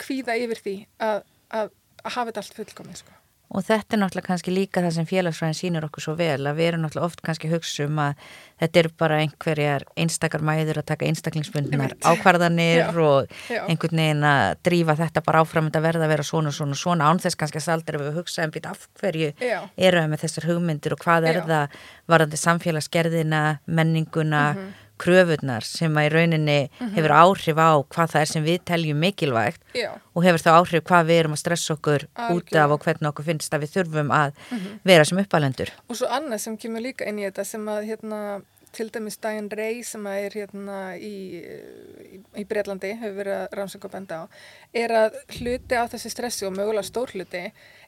[0.00, 1.20] kvíða yfir því að,
[1.54, 1.74] að,
[2.04, 3.12] að hafa þetta allt fullkomið sko.
[3.54, 6.68] og þetta er náttúrulega kannski líka það sem félagsfræðin sýnir okkur svo vel að við
[6.70, 8.24] erum náttúrulega oft kannski hugsa um að
[8.64, 12.08] þetta eru bara einhverjar einstakar mæður að taka einstaklingsbundnar Einmitt.
[12.08, 13.60] ákvarðanir Já, og já.
[13.68, 17.22] einhvern veginn að drífa þetta bara áfram þetta verða að vera svona svona svona án
[17.22, 19.58] þess kannski að saldur ef við hugsa um býta af hverju Já.
[19.76, 21.78] eru við með þessar hugmyndir og hvað er það
[22.10, 24.46] varandi samfélagsgerðina, menninguna
[25.00, 26.58] kröfurnar sem að í rauninni
[26.94, 29.90] hefur áhrif á hvað það er sem við teljum mikilvægt Já.
[30.14, 32.64] og hefur þá áhrif hvað við erum að stressa okkur út Algjörlega.
[32.64, 34.42] af og hvernig okkur finnst að við þurfum að
[34.86, 35.74] vera sem uppalendur.
[35.88, 38.20] Og svo annað sem kemur líka inn í þetta sem að hérna
[38.74, 43.56] til dæmis Diane Ray sem að er hérna í, í, í Breitlandi hefur verið að
[43.60, 44.24] rannsaka benda á
[44.74, 47.44] er að hluti á þessi stressi og mögulega stór hluti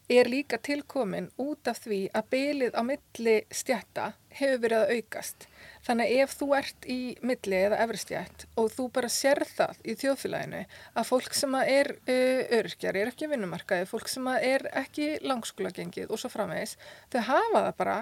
[0.08, 5.48] er líka tilkomin út af því að bylið á milli stjætta hefur verið að aukast.
[5.86, 9.78] Þannig að ef þú ert í milli eða efri stjætt og þú bara sér það
[9.86, 10.62] í þjóðfélaginu
[10.98, 15.10] að fólk sem að er uh, öryrkjar, er ekki vinnumarkaði, fólk sem að er ekki
[15.22, 16.74] langskóla gengið og svo framvegis,
[17.14, 17.96] þau hafa það bara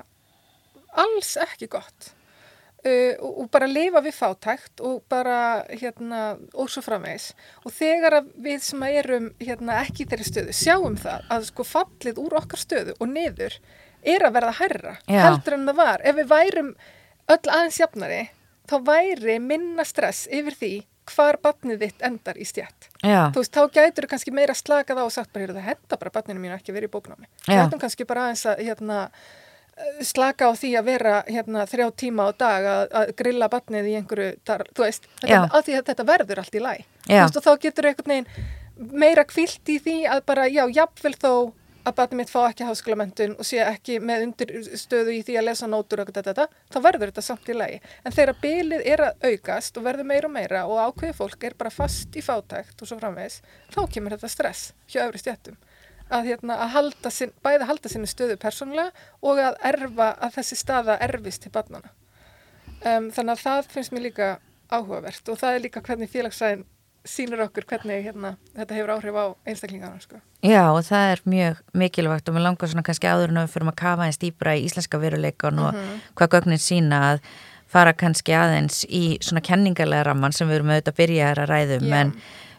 [1.05, 2.15] alls ekki gott.
[2.85, 5.37] Uh, og, og bara lifa við fátækt og bara
[5.69, 7.31] hérna og svo framvegis.
[7.69, 12.25] Og þegar við sem að erum hérna ekki þeirri stöðu sjáum það að sko fallið
[12.25, 13.61] úr okkar stöðu og niður
[14.05, 16.05] er að verða hærra heldur en það var.
[16.05, 16.77] Ef við værum
[17.33, 18.25] öll aðeins jafnari
[18.71, 20.75] þá væri minna stress yfir því
[21.13, 25.01] hvar batnið þitt endar í stjætt Já, þú veist, þá gætur þú kannski meira slakað
[25.01, 27.27] á og sagt bara, það henda bara barninu mínu ekki vera í bóknámi.
[27.45, 27.51] Já.
[27.51, 29.01] Við ættum kannski bara aðeins að hérna,
[29.77, 33.91] eh, slaka á því að vera hérna, þrjá tíma á dag að, að grilla barnið
[33.91, 36.63] í einhverju, dar, þú veist, þetta, að því að þetta verður allt í.
[37.05, 38.33] Þú veist, og þá getur einhvern veginn
[39.05, 41.33] meira kvilt í því að bara, já, jafnvel þó
[41.85, 45.69] að barnið mitt fá ekki háskólamöntun og sé ekki með undirstöðu í því að lesa
[45.69, 47.81] nótur og þetta, þá verður þetta samt í lagi.
[48.05, 51.57] En þegar bilið er að aukast og verður meira og meira og ákveði fólk er
[51.61, 53.41] bara fast í fátækt og svo framvegis,
[53.75, 55.59] þá kemur þetta stress hjá öfri stjættum.
[56.13, 58.91] Að, hérna, að halda sin, bæði halda sinni stöðu persónlega
[59.25, 61.93] og að erfa að þessi staða erfist til barnana.
[62.85, 64.29] Um, þannig að það finnst mér líka
[64.69, 66.67] áhugavert og það er líka hvernig félagsæðin
[67.05, 70.01] sýnur okkur hvernig hérna, þetta hefur áhrif á einstaklingarna.
[70.01, 70.21] Sko.
[70.43, 73.57] já og það er mjög mikilvægt og mér langar svona kannski áður en að við
[73.57, 75.83] fyrir að kafa eins dýbra í íslenska veruleikan og
[76.17, 77.21] hvað gögnin sína að
[77.75, 81.89] fara kannski aðeins í svona kenningarlega ramman sem við erum auðvitað að byrja að ræðum
[81.89, 81.97] Já.
[82.01, 82.13] en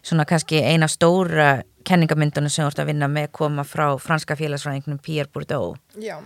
[0.06, 1.50] svona kannski eina stóra
[1.86, 6.18] kenningamyndunum sem þú ert að vinna með koma frá franska félagsfræðingnum Pierre Bourdieu Já,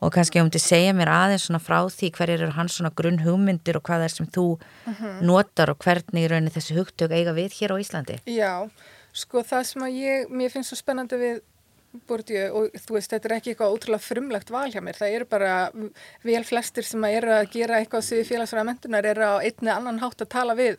[0.00, 3.20] og kannski um til segja mér aðeins svona frá því hverjir eru hans svona grunn
[3.24, 4.46] hugmyndir og hvað er sem þú
[4.86, 5.20] Mhm.
[5.28, 8.70] notar og hvernig í rauninni þessi hugtök eiga við hér á Íslandi já,
[9.12, 11.40] sko það sem að ég, mér finnst svo spennandi við
[12.06, 15.24] Bourdieu og þú veist, þetta er ekki eitthvað ótrúlega frumlegt val hjá mér, það eru
[15.26, 15.70] bara
[16.22, 19.98] vel flestir sem að eru að gera eitthvað sem félagsfæra mentunar eru á einni annan
[19.98, 20.76] hátt að tala við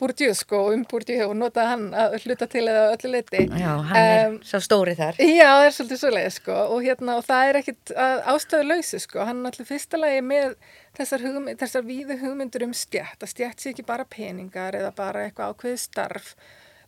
[0.00, 3.44] Bourdieu sko um Bourdieu og nota hann að hluta til eða öllu leiti.
[3.60, 7.16] Já, hann er Em, svo stóri þar Já, það er svolítið svoleiði sko og, hérna,
[7.20, 7.92] og það er ekkit
[8.34, 10.56] ástöðu lausi sko, hann er allir fyrsta lagi með
[10.98, 15.24] þessar, hugmynd, þessar víðu hugmyndur um stjætt, að stjætt sé ekki bara peningar eða bara
[15.28, 16.34] eitthvað ákveðið starf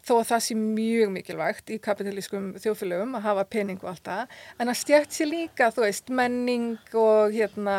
[0.07, 4.37] þó að það sé mjög mikilvægt í kapitalískum þjóðfélögum að hafa pening og allt það,
[4.63, 7.77] en að stjætt sé líka, þú veist, menning og hérna,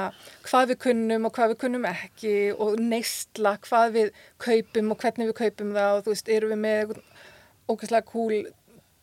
[0.48, 5.32] hvað við kunnum og hvað við kunnum ekki og neistla, hvað við kaupum og hvernig
[5.32, 6.96] við kaupum það og þú veist, erum við með
[7.68, 8.38] ógæslega cool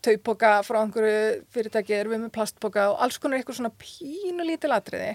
[0.05, 4.75] taupoka frá einhverju fyrirtæki, erum við með plastpoka og alls konar eitthvað svona pínu lítil
[4.77, 5.15] atriði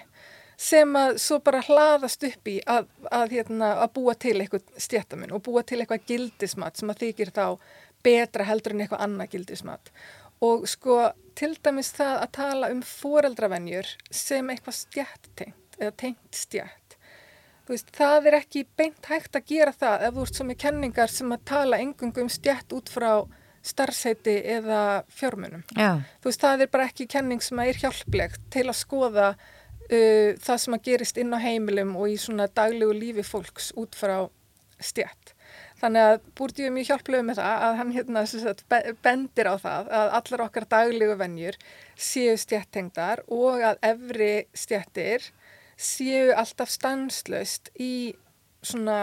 [0.59, 5.31] sem að svo bara hlaðast upp í að, að, hérna, að búa til eitthvað stjættamun
[5.37, 7.45] og búa til eitthvað gildismat sem að þykir þá
[8.05, 9.91] betra heldur en eitthvað annað gildismat.
[10.45, 10.99] Og sko
[11.35, 16.95] til dæmis það að tala um foreldravenjur sem eitthvað stjættengt eða tengt stjætt.
[17.69, 21.11] Veist, það er ekki beint hægt að gera það ef þú ert svo með kenningar
[21.13, 23.11] sem að tala engungu um stjætt út frá
[23.69, 24.81] starfseiti eða
[25.13, 25.63] fjármunum.
[26.23, 30.85] Það er bara ekki kenning sem er hjálplegt til að skoða uh, það sem að
[30.87, 34.17] gerist inn á heimilum og í svona daglegu lífi fólks út frá
[34.79, 35.35] stjætt.
[35.79, 39.55] Þannig að Búrdi er mjög hjálplega með það að hann hérna sagt, be- bendir á
[39.61, 41.57] það að allar okkar daglegu venjur
[41.95, 45.29] séu stjættengdar og að efri stjættir
[45.79, 47.93] séu alltaf stanslaust í
[48.59, 48.99] svona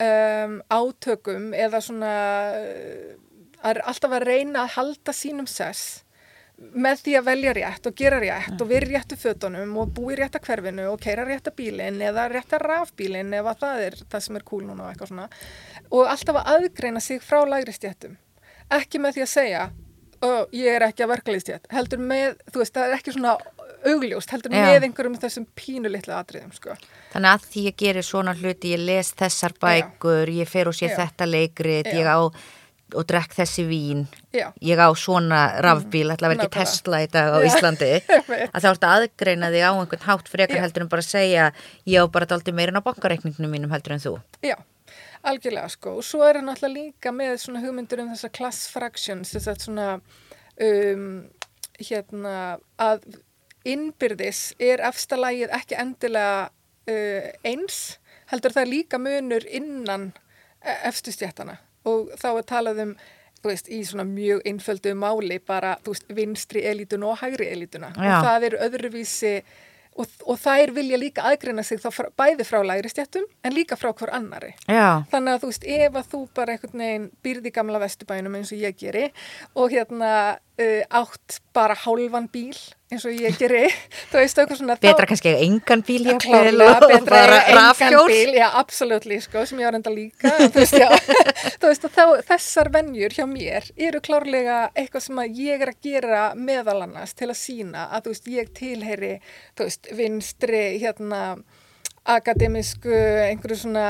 [0.00, 2.12] um, átökum eða svona
[2.56, 3.18] uh,
[3.60, 6.00] alltaf að reyna að halda sínum sess
[6.60, 10.18] með því að velja rétt og gera rétt og vera réttu fötunum og búa í
[10.20, 14.40] rétta hverfinu og keira rétta bílinn eða rétta rafbílinn ef að það er það sem
[14.40, 15.28] er kúl núna og eitthvað svona
[15.88, 18.18] og alltaf að aðgreina sig frá lægri stjættum
[18.76, 19.70] ekki með því að segja
[20.52, 23.34] ég er ekki að verkefliði stjætt heldur með, þú veist, það er ekki svona
[23.88, 24.64] augljóst, heldur Já.
[24.66, 26.76] með einhverjum þessum pínu litlu atriðum, sko
[27.14, 30.90] þannig að því ég gerir svona hluti, ég les þessar bækur, ég fer og sé
[30.90, 30.98] Já.
[30.98, 32.02] þetta leikrit, Já.
[32.02, 32.20] ég á
[32.98, 36.58] og drekk þessi vín, Já, ég á svona rafbíl, ætla að vera ekki.
[36.58, 37.46] Tesla í dag á Já.
[37.50, 37.90] Íslandi,
[38.50, 40.62] að þá ertu að aðgreina þig á einhvern hátt frekar Já.
[40.64, 41.46] heldur en bara að segja
[41.90, 44.14] ég á bara daldi meirinn á bankareikningnum mínum heldur en þú.
[44.46, 44.56] Já,
[45.26, 49.34] algjörlega sko og svo er hann alltaf líka með svona hugmyndur um þessa class fractions
[49.36, 49.88] þess að svona
[50.60, 51.08] um,
[51.80, 52.36] hérna
[52.80, 53.04] að
[53.68, 57.80] innbyrðis er efsta lagið ekki endilega uh, eins
[58.32, 60.10] heldur það líka munur innan
[60.64, 61.58] e- efstu stjættana
[61.90, 62.94] og þá er talað um
[63.44, 68.12] veist, í svona mjög einföldu máli bara, veist, vinstri elítun og hægri elítuna Já.
[68.18, 69.34] og það er öðruvísi
[69.98, 73.78] og, og þær vilja líka aðgreina sig þá frá, bæði frá lægri stjættum en líka
[73.80, 74.52] frá hver annari.
[74.68, 78.52] Já, Þannig að þú veist, ef að þú bara einhvern veginn býrði gamla vesturbænum eins
[78.54, 79.08] og ég geri
[79.54, 80.12] og hérna
[80.60, 82.56] uh, átt bara hálfan bíl
[82.90, 83.68] eins og ég geri,
[84.10, 89.06] þú veist, eitthvað svona betra kannski engan bíl Klárlega, og betra engan bíl, já, absolutt
[89.24, 90.88] sko, sem ég var enda líka, veist, já,
[91.62, 96.80] veist, þá, þessar venjur hjá mér eru klárlega eitthvað sem ég er að gera meðal
[96.88, 99.14] annars til að sína að, veist, ég tilheyri,
[99.94, 101.22] vinstri, hérna,
[102.10, 102.90] akademisku,
[103.30, 103.88] einhverju svona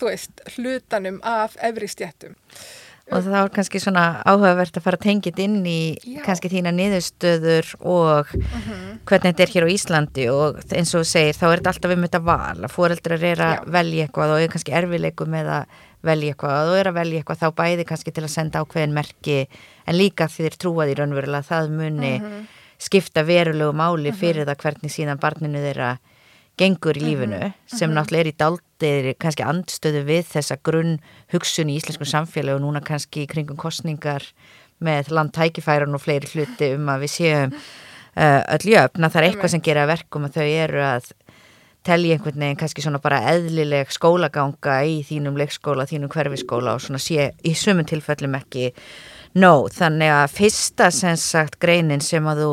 [0.00, 2.34] veist, hlutanum af efri stjættum.
[3.10, 6.20] Og það var kannski svona áhugavert að fara að tengja þetta inn í Já.
[6.26, 10.26] kannski þína niðurstöður og hvernig þetta er hér á Íslandi.
[10.30, 13.44] Og eins og þú segir þá er þetta alltaf um þetta val að fóreldrar er
[13.46, 13.64] að Já.
[13.78, 16.70] velja eitthvað og er kannski erfileiku með að velja eitthvað.
[16.70, 19.40] Og er að velja eitthvað þá bæði kannski til að senda ákveðin merki
[19.86, 22.14] en líka því þeir trúaði raunverulega að það muni
[22.80, 25.90] skipta verulegu máli fyrir það hvernig síðan barninu þeirra
[26.60, 30.98] gengur í lífinu sem náttúrulega er í dáldir kannski andstöðu við þessa grunn
[31.32, 34.26] hugsun í íslensku samfélagi og núna kannski í kringum kostningar
[34.84, 39.28] með landtækifæran og fleiri hluti um að við séum uh, öll jöfn að það er
[39.28, 41.10] eitthvað sem gera verkum að þau eru að
[41.86, 47.00] telja einhvern veginn kannski svona bara eðlileg skólaganga í þínum leikskóla, þínum hverfiskóla og svona
[47.00, 48.70] sé í sumun tilfellum ekki
[49.40, 49.70] nóg.
[49.72, 52.52] Þannig að fyrsta sem sagt greinin sem að þú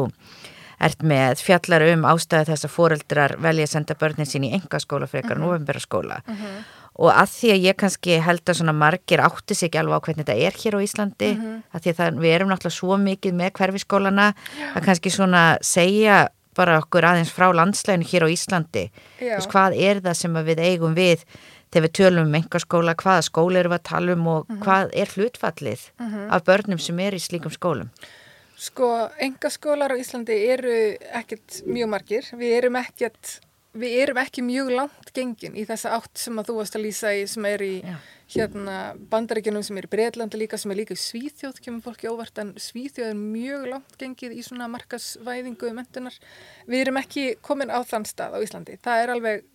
[0.80, 5.08] ert með fjallar um ástæðu þess að foreldrar velja að senda börnin sín í engaskóla
[5.10, 6.22] frekar en ofenbæra skóla
[6.98, 10.04] og að því að ég kannski held að svona margir átti sig ekki alveg á
[10.06, 11.30] hvernig þetta er hér á Íslandi
[11.74, 14.34] að því að það, við erum náttúrulega svo mikið með hverfiskólana
[14.76, 18.90] að kannski svona segja bara okkur aðeins frá landsleginu hér á Íslandi.
[19.22, 21.22] Veist, hvað er það sem við eigum við
[21.70, 24.62] þegar við tölum um engaskóla, hvaða skóla erum við að tala um og Mhm.
[24.66, 25.82] hvað er hlutfallið
[26.32, 27.90] af börnum sem er í slíkum skólum?
[28.58, 28.88] Sko,
[29.22, 30.72] engaskólar á Íslandi eru
[31.13, 32.26] ekkert mjög margir.
[32.34, 33.36] Við erum ekkert,
[33.78, 37.12] við erum ekki mjög langt gengin í þessa átt sem að þú varst að lýsa
[37.13, 38.00] í, sem er í Já.
[38.34, 38.78] hérna
[39.13, 42.56] bandaríkjunum sem er í Breitlandi líka, sem er líka í Svíþjóð, kemur fólki óvart, en
[42.58, 46.17] Svíþjóð er mjög langt gengið í svona markasvæðingu mentunar.
[46.65, 48.82] Við erum ekki komin á þann stað á Íslandi.
[48.82, 49.46] Það er alveg,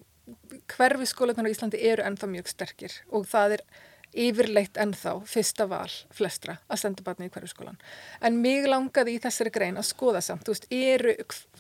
[0.77, 3.71] hverfi skólanar á Íslandi eru ennþá mjög sterkir og það er
[4.13, 7.79] yfirleitt ennþá fyrsta val flestra að senda barni í hverju skólan.
[8.21, 11.15] En mig langaði í þessari grein að skoða samt, veist, eru,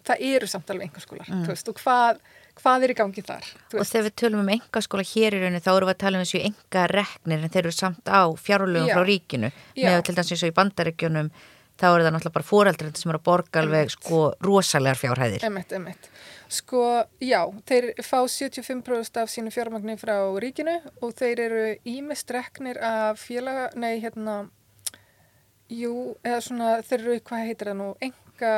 [0.05, 2.21] það eru samt alveg einhver skólar, þú veist, og hvað,
[2.61, 3.49] hvað er í gangi þar?
[3.73, 6.27] Og þegar við tölum um engaskóla hér í rauninni þá erum við að tala um
[6.27, 8.97] þessu enga reknir en þeir eru samt á fjárlögum Já.
[8.99, 9.53] frá ríkinu.
[9.81, 11.33] Með til dæmis eins og í bandaríkjunum
[11.81, 15.47] þá eru það náttúrulega bara fóreldrið sem eru að borga alveg sko rosalegar fjárhæðir.
[15.49, 16.12] Emmett, emmett.
[16.53, 16.83] Sko,
[17.25, 23.23] já, þeir fá 75% af sínu fjármagni frá ríkinu og þeir eru ímest reknir af
[23.23, 24.35] félaga, nei, hérna,
[25.73, 28.53] jú, eða svona, þeir eru, hvað heitir það nú, enga,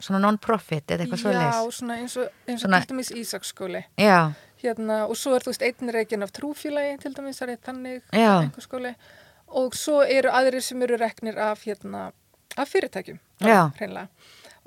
[0.00, 3.82] Svona non-profit eða eitthvað svo já, svona eins og, eins og Svona- til dæmis Ísaksskóli.
[4.00, 7.60] Já, Hérna, og svo er, þú veist, einn reikin af trúfélagi, til dæmis, það er
[7.64, 8.94] þannig, einhver skóli.
[9.48, 12.12] Og svo eru aðrir sem eru reknir af, hérna,
[12.56, 13.70] af fyrirtækjum, Já.
[13.78, 14.08] hreinlega.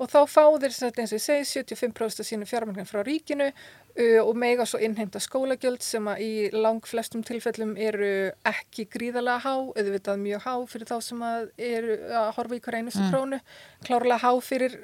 [0.02, 2.98] Og þá fá þeir, sem sagt, eins og ég segi, 75% af sínu fjármagnin frá
[3.06, 8.08] ríkinu uh, og mega svo innheimta skólagjöld sem að í lang flestum tilfellum eru
[8.50, 12.78] ekki gríðarlega há, auðvitað mjög há fyrir þá sem að eru að horfa í hver
[12.80, 13.12] einustu Mm.
[13.14, 13.40] krónu,
[13.86, 14.76] klárlega há fyrir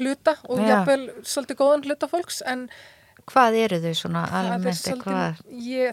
[0.00, 0.66] hluta og Já.
[0.72, 2.66] jafnvel svolítið góðan hluta fólks, en
[3.30, 5.40] hvað eru þau svona almennt eitthvað?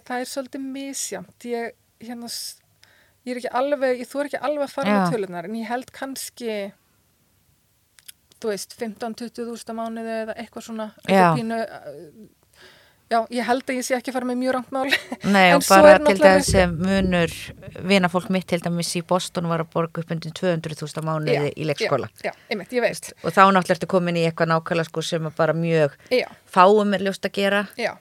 [0.10, 2.30] það er svolítið misjamt, ég, hérna,
[3.26, 5.70] ég er ekki alveg, ég þú er ekki alveg að fara með tölunar, en ég
[5.70, 6.58] held kannski,
[8.44, 11.10] þú veist, 15-20 þúsund að mánuði eða eitthvað svona, Já.
[11.10, 12.30] eitthvað pínu, uh,
[13.14, 14.94] já, ég held að ég sé ekki að fara með mjög rangt mál.
[15.36, 17.36] Nei, og bara til dæmis sem munur
[17.92, 21.68] vina fólk mitt til dæmis í Boston var að borga upp undir 200.000 mánuði í
[21.70, 22.10] leikskóla.
[22.24, 23.12] Já, já, einmitt.
[23.24, 26.96] Og þá náttúrulega ertu komin í eitthvað nákvæmlega sko sem að bara mjög Já, fáum
[26.98, 27.68] er ljóst að gera.
[27.78, 27.94] já.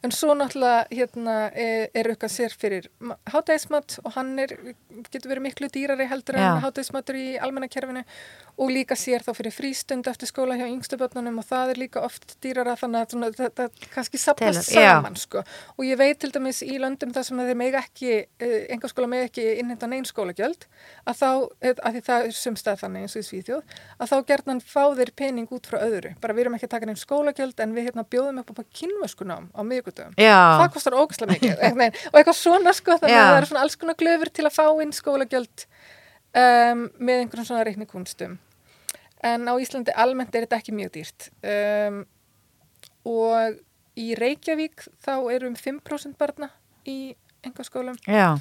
[0.00, 2.86] En svo náttúrulega hérna er, auðvitað sér fyrir
[3.28, 4.54] hátægismat og hann er,
[5.12, 8.00] getur verið miklu dýrari heldur en hátægismatur í almennakerfinu
[8.60, 12.00] og líka sér þá fyrir frístund eftir skóla hjá yngstu börnunum og það er líka
[12.04, 15.44] oft dýrara þannig að þetta kannski sapnast saman sko.
[15.76, 19.08] Og ég veit til dæmis í löndum þar sem þeir meg ekki, uh, einhver skóla
[19.12, 20.64] meg ekki innhenda neinn skólagjöld
[21.08, 24.16] að þá, eh, að því það er sumstað þannig eins og í Svíþjóð, að þá
[24.32, 26.14] gerðan fá þeir pening út frá öðru.
[26.20, 26.88] Bara við erum ekki að taka
[30.20, 33.22] Já, Það kostar ógæslega mikið einhvern og eitthvað svona sko þannig Já.
[33.22, 35.64] að það er svona alls konar glöfur til að fá inn skólagjöld
[36.34, 38.38] um, með einhverjum svona reiknikunstum.
[39.30, 41.28] En á Íslandi almennt er þetta ekki mjög dýrt.
[41.44, 42.04] Um,
[43.10, 43.58] og
[44.00, 46.48] í Reykjavík þá eru um 5% barna
[46.88, 47.96] í engaskólum.
[48.06, 48.38] já,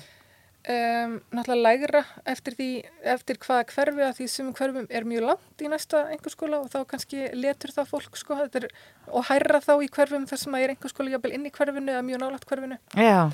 [0.67, 2.65] Um, náttúrulega lægra eftir því,
[3.13, 6.81] eftir hvaða hverfi að því sem hverfum er mjög langt í næsta engaskóla og þá
[6.89, 8.65] kannski letur það fólk sko, er,
[9.07, 12.03] og hærra þá í hverfum þar sem að er engaskóla jafnvel inn í hverfinu eða
[12.09, 12.79] mjög nálægt hverfinu.
[12.99, 13.31] Já,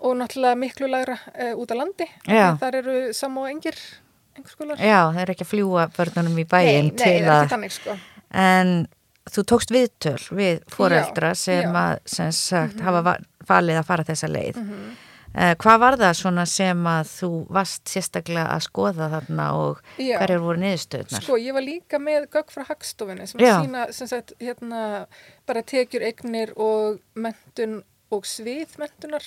[0.00, 2.08] og náttúrulega miklu lægra uh, út á landi.
[2.64, 3.78] Þar eru samá engir
[4.40, 7.54] engaskólar já, það er ekki að fljúa börnunum í bæinn nei, nei, það er ekki
[7.54, 8.00] þannig sko.
[8.48, 8.74] En
[9.28, 11.72] þú tókst viðtöl við foreldra Já, sem já.
[11.84, 14.62] Að, sem sagt, hafa va- valið að fara þessa leið.
[14.64, 14.92] Mm
[15.32, 20.18] hvað var það svona sem að þú varst sérstaklega að skoða þarna og Já.
[20.20, 21.24] hverjar voru niðurstöðnar?
[21.24, 23.54] Sko, ég var líka með gögg frá Hagstofunni sem Já.
[23.54, 24.82] að sína, sem sagt, hérna,
[25.48, 27.80] bara tekjur eignir og mentun
[28.12, 29.24] og svið mentunar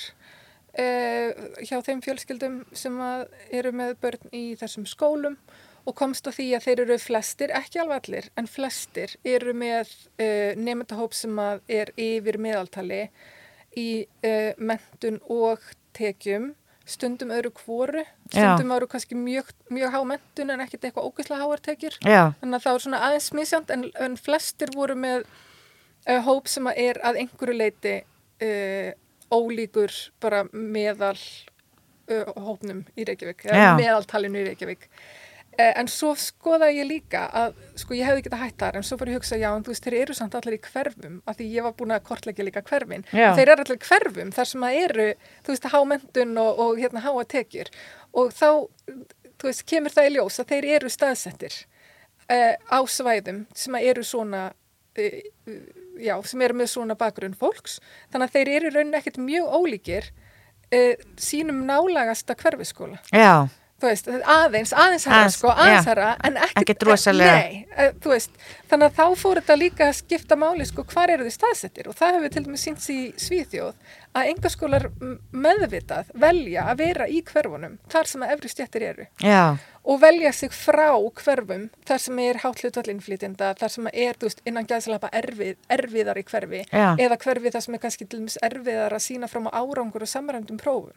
[0.78, 1.30] uh,
[1.66, 5.40] hjá þeim fjölskyldum sem að eru með börn í þessum skólum
[5.86, 9.90] og komst að því að þeir eru flestir, ekki alveg allir, en flestir eru með
[10.18, 13.04] uh, nefndahóp sem að er yfir meðaltali
[13.78, 13.90] í
[14.26, 15.66] uh, mentun og
[15.96, 16.54] tekjum
[16.86, 21.64] stundum öðru kvoru, stundum öðru kannski mjög, mjög há mentun en ekkert eitthvað ógeðslega háar
[21.66, 21.98] tekjur.
[22.06, 26.52] Já, Þannig að það var svona aðeins misjant en, en flestir voru með uh, hóp
[26.52, 28.92] sem að er að einhverju leiti uh,
[29.34, 33.56] ólíkur bara meðal uh, hópnum í Reykjavík, Já.
[33.56, 34.90] eða meðaltalinu í Reykjavík.
[35.56, 38.98] Uh, en svo skoðaði ég líka að, sko ég hefði getað hætt þar, en svo
[39.00, 41.38] fór ég að hugsa, já, en þú veist, þeir eru samt allir í hverfum, af
[41.38, 43.06] því ég var búin að kortleggja líka hverfin.
[43.12, 45.06] Þeir eru allir í hverfum þar sem að eru,
[45.46, 47.72] þú veist, hámentun og, og hérna háa tekjur.
[48.16, 48.50] Og þá,
[49.40, 51.62] þú veist, kemur það í ljós að þeir eru staðsettir
[52.32, 55.20] uh, á svæðum sem að eru svona uh,
[56.02, 57.80] já, sem eru með svona bakgrunn fólks
[58.14, 63.48] þannig að þeir eru í rauninni ekkert mjög ólíkir uh, sínum nálagasta hverfiskóla já,
[63.82, 67.36] þú veist, aðeins, aðeins Aðeins, sko, aðeins herra en ekkert, rosalega.
[67.76, 68.32] eh, þú veist,
[68.72, 71.98] þannig að þá fór þetta líka að skipta máli sko, hvar eru þið staðsettir og
[72.00, 73.74] það hefur til dæmis sínt í Svíþjóð
[74.16, 74.90] að engaskólar
[75.36, 80.32] meðvitað velja að vera í hverfunum þar sem að efri stjættir eru já, og velja
[80.34, 80.90] sig frá
[81.20, 86.24] hverfum þar sem er hátlutall innflytjenda, þar sem er veist, innan gæðslapa erfið, erfiðar í
[86.26, 86.88] hverfi Já.
[86.98, 90.10] eða hverfi þar sem er kannski til dæmis erfiðar að sína fram á árangur og
[90.10, 90.96] samræmdum prófum.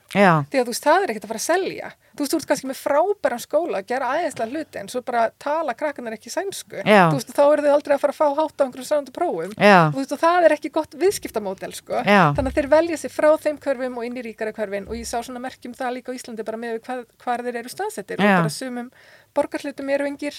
[0.49, 1.91] Því að veist, það er ekkert að fara að selja.
[2.15, 5.27] Þú veist, þú ert kannski með frábæran skóla að gera aðeinslega hluti en svo bara
[5.39, 6.81] tala krakkanar ekki sænsku.
[6.81, 7.05] Já.
[7.13, 9.53] Þú veist, þá eru þau aldrei að fara að fá hátt á einhverjum samræmdum prófum.
[9.93, 12.01] Þú veist, og það er ekki gott viðskiptamódel, sko.
[12.09, 15.09] Þannig að þeir velja sig frá þeim hverfum og inn í ríkara hverfin og ég
[15.09, 18.29] sá svona merkjum það líka á Íslandi bara með hvað, hvar þeir eru staðsettir Já.
[18.29, 18.93] og bara sumum
[19.37, 20.39] borgarhlutum eru engir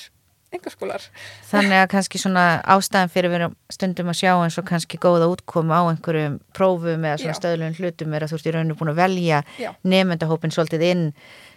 [0.49, 1.03] engarskólar.
[1.49, 3.43] þannig að kannski svona ástæðan fyrir við
[3.73, 8.15] stundum að sjá eins og kannski góða útkomu á einhverjum prófum eða svona stöðlun hlutum
[8.17, 9.43] er að þú ert í rauninu búin að velja
[9.85, 11.03] nefndahópin svolítið inn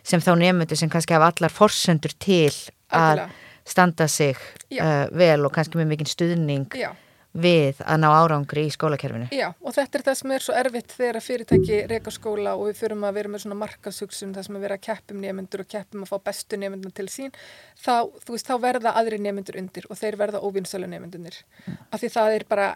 [0.05, 2.51] sem þá nefndu sem kannski hafa allar forsendur til
[2.93, 3.31] að Algjörlega.
[3.65, 6.91] standa sig uh, vel og kannski með mikinn stuðning Já.
[7.33, 9.31] Við að ná árangri í skólakerfinu.
[9.33, 12.81] Já, og þetta er það sem er svo erfitt þegar fyrirtæki reyka skóla og við
[12.83, 16.05] þurfum að vera með svona markasugsun það sem að vera að keppum nefnendur og keppum
[16.05, 17.33] að fá bestu nefnendur til sín
[17.81, 17.95] þá,
[18.29, 21.41] veist, þá verða aðri nefnendur undir og þeir verða óvinnsölu nefnendunir
[21.89, 22.69] af því það er bara,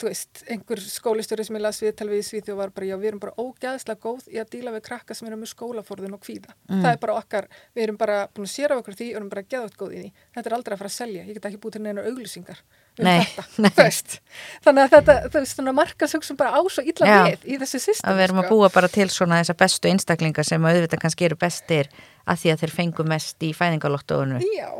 [0.00, 3.12] þú veist einhver skólistjóri sem ég las við við í Svíþjóð var bara, já, við
[3.12, 6.54] erum bara ógæðslega góð í að díla við krakka sem eru með skólaforðun og kvíða.
[6.70, 9.32] Það er bara okkar, við erum bara búin að sér af okkur því og erum
[9.34, 10.12] bara geðvægt góð í því.
[10.36, 12.62] Þetta er aldrei að fara að selja, ég get ekki búið til neina auglýsingar
[13.00, 14.18] um Nei, þetta, veist
[14.66, 17.18] þannig að þetta, þú veist, þannig að markasugsun bara á svo illa Já.
[17.30, 20.46] við í þessu system að við erum að búa bara til svona þessa bestu einstaklinga
[20.46, 21.90] sem auðvitað kannski eru bestir
[22.30, 24.70] að því að þeir fengu mest í fæðingalottóinu Já,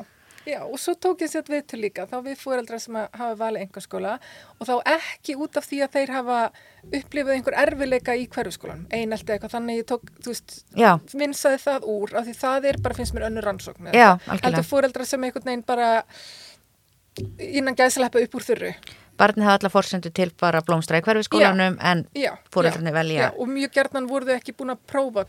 [0.46, 4.16] já, og svo tók ég sér viðtöl líka, þá við fóreldrar sem hafa valið einhverskóla
[4.58, 6.38] og þá ekki út af því að þeir hafa
[6.96, 11.88] upplifað einhver erfileika í hverjuskólan, einelti eitthvað, þannig ég tók, þú veist, Já, vinsaði það
[11.92, 13.84] úr, af því það er bara, finnst mér önnur rannsókn.
[13.84, 14.30] með Já, þetta.
[14.32, 14.46] algjörlega.
[14.48, 15.90] Heldur fóreldrar sem einhvern veginn bara
[17.38, 18.72] innan gæðsleppa upp úr þurru.
[19.20, 23.26] barnið hafa allar forsendu til bara blómstra í hverfiskólanum en já, velja.
[23.26, 25.26] Já, og mjög gerðnan voru þau ekki búin að prófa.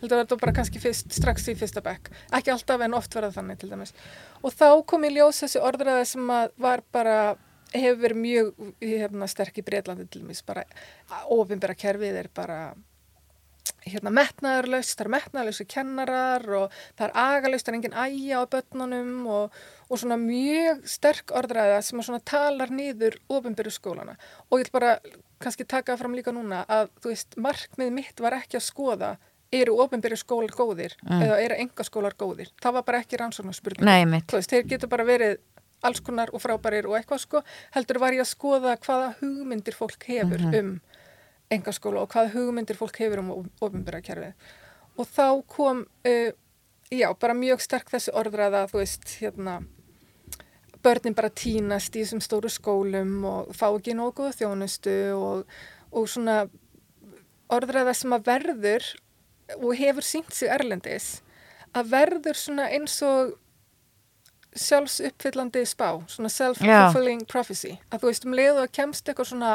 [0.00, 2.12] Heldur þetta bara kannski fyrst, strax í fyrsta bekk.
[2.38, 3.94] Ekki alltaf en oft verða þannig til dæmis.
[4.44, 7.16] Og þá kom í ljós þessi orðræði sem var bara
[7.74, 8.52] hefur verið mjög
[8.82, 10.64] hérna, sterk í Breitlandi til dæmis bara
[11.30, 12.60] ofinbæra kerfið er bara
[13.86, 18.50] hérna metnaðarlaust, það er metnaðarlausi kennarar og það er agalaust, það er engin æja á
[18.52, 24.14] börnunum og, og svona mjög sterk orðræða sem að svona talar niður ofinbæru skólana.
[24.48, 24.94] Og ég vil bara
[25.42, 29.10] kannski taka fram líka núna að þú veist, markmið mitt var ekki að skoða
[29.50, 30.94] eru ofinbæru skólar góðir
[31.26, 33.82] eða eru enga skólar góðir, það var bara ekki rannsóknarspurning
[34.30, 35.40] þú veist, þeir getur bara verið
[35.82, 37.42] alls konar og frábærir og eitthvað sko.
[37.74, 40.74] Heldur var ég að skoða hvaða hugmyndir fólk hefur um
[41.50, 43.32] engaskóla og hvaða hugmyndir fólk hefur um
[43.64, 44.34] ofinbæra kerfið.
[45.00, 46.30] Og þá kom uh,
[46.92, 49.60] já, bara mjög sterk þessi orðræða þú veist, hérna
[50.84, 55.44] börnin bara tínast í þessum stóru skólum og fá ekki góða þjónustu og,
[55.92, 56.44] og svona
[57.50, 58.88] orðræða sem að verður
[59.58, 61.20] og hefur sínt sig erlendis
[61.76, 63.36] að verður svona eins og
[64.58, 69.52] sjálfsuppfyllandi spá, svona self-fulfilling prophecy, að þú veist um leið og kemst eitthvað svona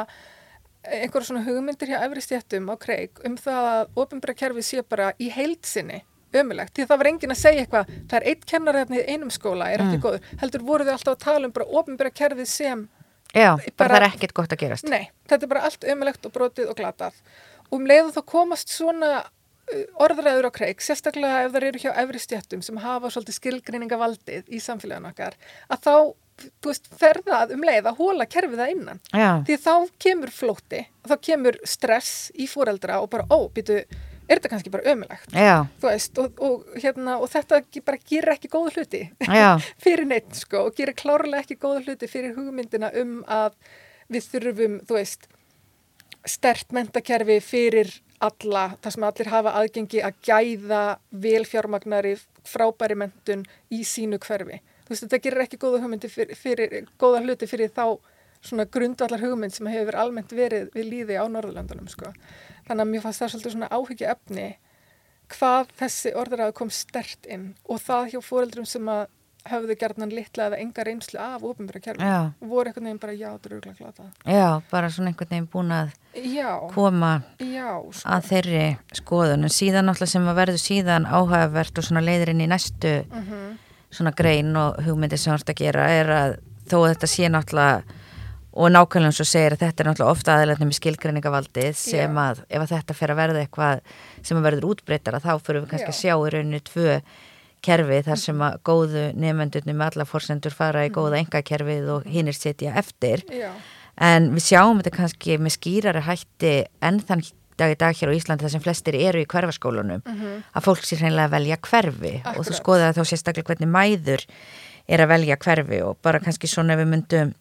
[0.86, 5.10] einhverja svona hugmyndir hjá efri stjættum á kreik um það að ofinbæra kerfi sé bara
[5.18, 6.02] í heilsinni
[6.42, 9.30] ömulegt, því að það var enginn að segja eitthvað það er eitt kennar í einum
[9.34, 12.88] skóla, er ekki góður heldur voru þau alltaf að tala um bara ofinbæra kerfið sem
[13.36, 16.24] Já, bara, Bara- það er ekkert gott að gerast Nei, þetta er bara allt ömulegt
[16.28, 17.16] og brotið og glatað.
[17.70, 21.90] Og um leiðu þá komast svona uh, orðræður á kreik, sérstaklega ef það eru hjá
[22.04, 25.34] efri stjættum sem hafa svolítið skilgreiningavaldið í samfélaginu okkar,
[25.68, 25.94] að þá,
[26.62, 29.00] þú veist, fer það um leið að hóla kerfið það innan.
[29.12, 29.74] Já, Því þá
[30.06, 33.82] kemur flótti, þá kemur stress í fóreldra og bara, ó, býtu,
[34.26, 35.32] er þetta kannski bara ömulegt?
[35.82, 39.02] veist, og, og, hérna, og þetta bara gerir ekki góða hluti
[39.84, 43.56] fyrir neitt sko og gerir klárlega ekki góða hluti fyrir hugmyndina um að
[44.12, 45.28] við þurfum, veist
[46.26, 47.92] stert mentakerfi fyrir
[48.24, 50.82] alla, það sem allir hafa aðgengi að gæða
[51.26, 52.16] velfjármagnari
[52.46, 54.60] frábæri mentun í sínu hverfi.
[54.86, 57.98] Þú veist, þetta gerir ekki góða fyrir, fyrir góða hluti fyrir þá
[58.46, 62.12] svona grundvallar hugmynd sem hefur almennt verið við líði á Norðurlandunum sko.
[62.66, 64.46] Þannig að mér fannst það svolítið svona áhyggja efni
[65.36, 69.06] hvað þessi orðræðu kom stert inn og það hjá fóreldrum sem að
[69.46, 71.94] höfðu gerðnan litla eða enga reynslu af ofinbæra
[72.42, 74.06] og voru einhvern veginn bara já, þetta er auðvitað glata.
[74.26, 78.08] já, bara svona einhvern veginn búin að Já, koma já, sko.
[78.10, 78.64] að þeirri
[78.98, 82.94] skoðun en síðan náttúrulega sem að verður síðan áhugavert og svona leiðir inn í næstu
[83.06, 83.58] Mhm.
[83.90, 86.36] svona grein og hugmyndi sem þú ert að gera er að
[86.66, 87.82] þó að þetta sé náttúrulega
[88.56, 92.42] og nákvæmlega eins og segir að þetta er náttúrulega ofta aðeins með skilgreiningavaldið sem að
[92.48, 93.80] ef að þetta fer að verða eitthvað
[94.24, 95.94] sem að verður útbreytara þá fyrir við kannski Já.
[95.94, 96.98] að sjá í rauninu tvö
[97.66, 102.36] kerfi þar sem að góðu nefendunum með alla fórsendur fara í góða engakerfið og hinnir
[102.36, 103.24] setja eftir.
[103.32, 103.50] Já,
[104.08, 106.54] en við sjáum þetta kannski með skýrari hætti
[106.84, 107.26] enn þann
[107.56, 111.00] dag í dag hér á Íslandi þar sem flestir eru í hverfaskólunum að fólk sér
[111.00, 112.14] hreinlega að velja hverfi.
[112.20, 112.58] Og þú Akkurat.
[112.60, 114.26] skoða þá sérstaklega hvernig mæður
[114.86, 117.32] er að velja hverfi og bara kannski svona við myndum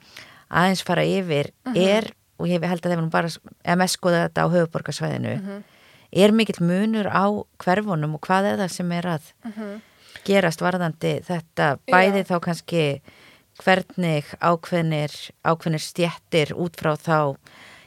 [0.49, 4.53] aðeins fara yfir er, og ég held að það er bara MS skoða þetta á
[4.53, 5.61] höfuborgarsvæðinu
[6.15, 7.25] er mikill munur á
[7.63, 9.29] hverfunum og hvað er það sem er að
[10.25, 12.83] gerast varðandi þetta bæði þá kannski
[13.61, 15.13] hvernig ákveðnir,
[15.47, 17.19] ákveðnir stjettir út frá þá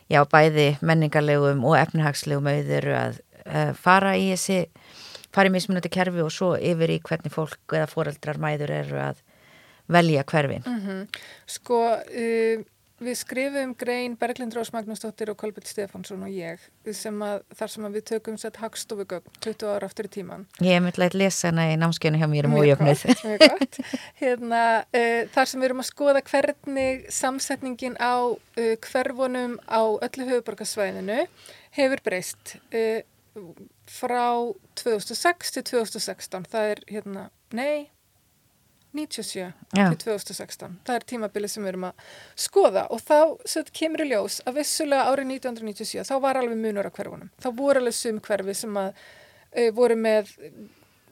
[0.09, 4.63] já bæði menningarlegum og efnahagslegum auður að uh, fara í þessi
[5.35, 9.21] fara í mismunandi kerfi og svo yfir í hvernig fólk eða foreldrar mæður eru að
[9.89, 11.07] velja hverfin.
[11.49, 12.67] sko uh,
[12.99, 16.63] við skrifum grein Berglind Rós Magnúsdóttir og Kolbjörn Stefánsson og ég
[16.97, 20.85] sem að, þar sem við tökum sett hagstofugögn 20 ára aftur í tíman Ég hef
[20.85, 23.79] myndilegt að lesa hana í námskjönu hjá mér um gott.
[24.23, 30.29] Hérna, uh, þar sem við erum að skoða hvernig samsetningin á uh, hverfunum á öllu
[30.33, 31.21] höfuborgarsvæðinu
[31.79, 33.01] hefur breyst uh,
[33.89, 34.27] frá
[34.81, 36.51] 2006 til 2016.
[36.51, 37.89] Það er, hérna, nei,
[38.97, 39.89] 97 Já.
[39.91, 40.79] til 2016.
[40.87, 42.09] Það er tímabilið sem við erum að
[42.39, 46.93] skoða og þá kemur í ljós að vissulega árið 1997 þá var alveg munur á
[46.93, 47.31] hverfunum.
[47.43, 50.35] Þá voru alveg sum hverfi sem að uh, voru með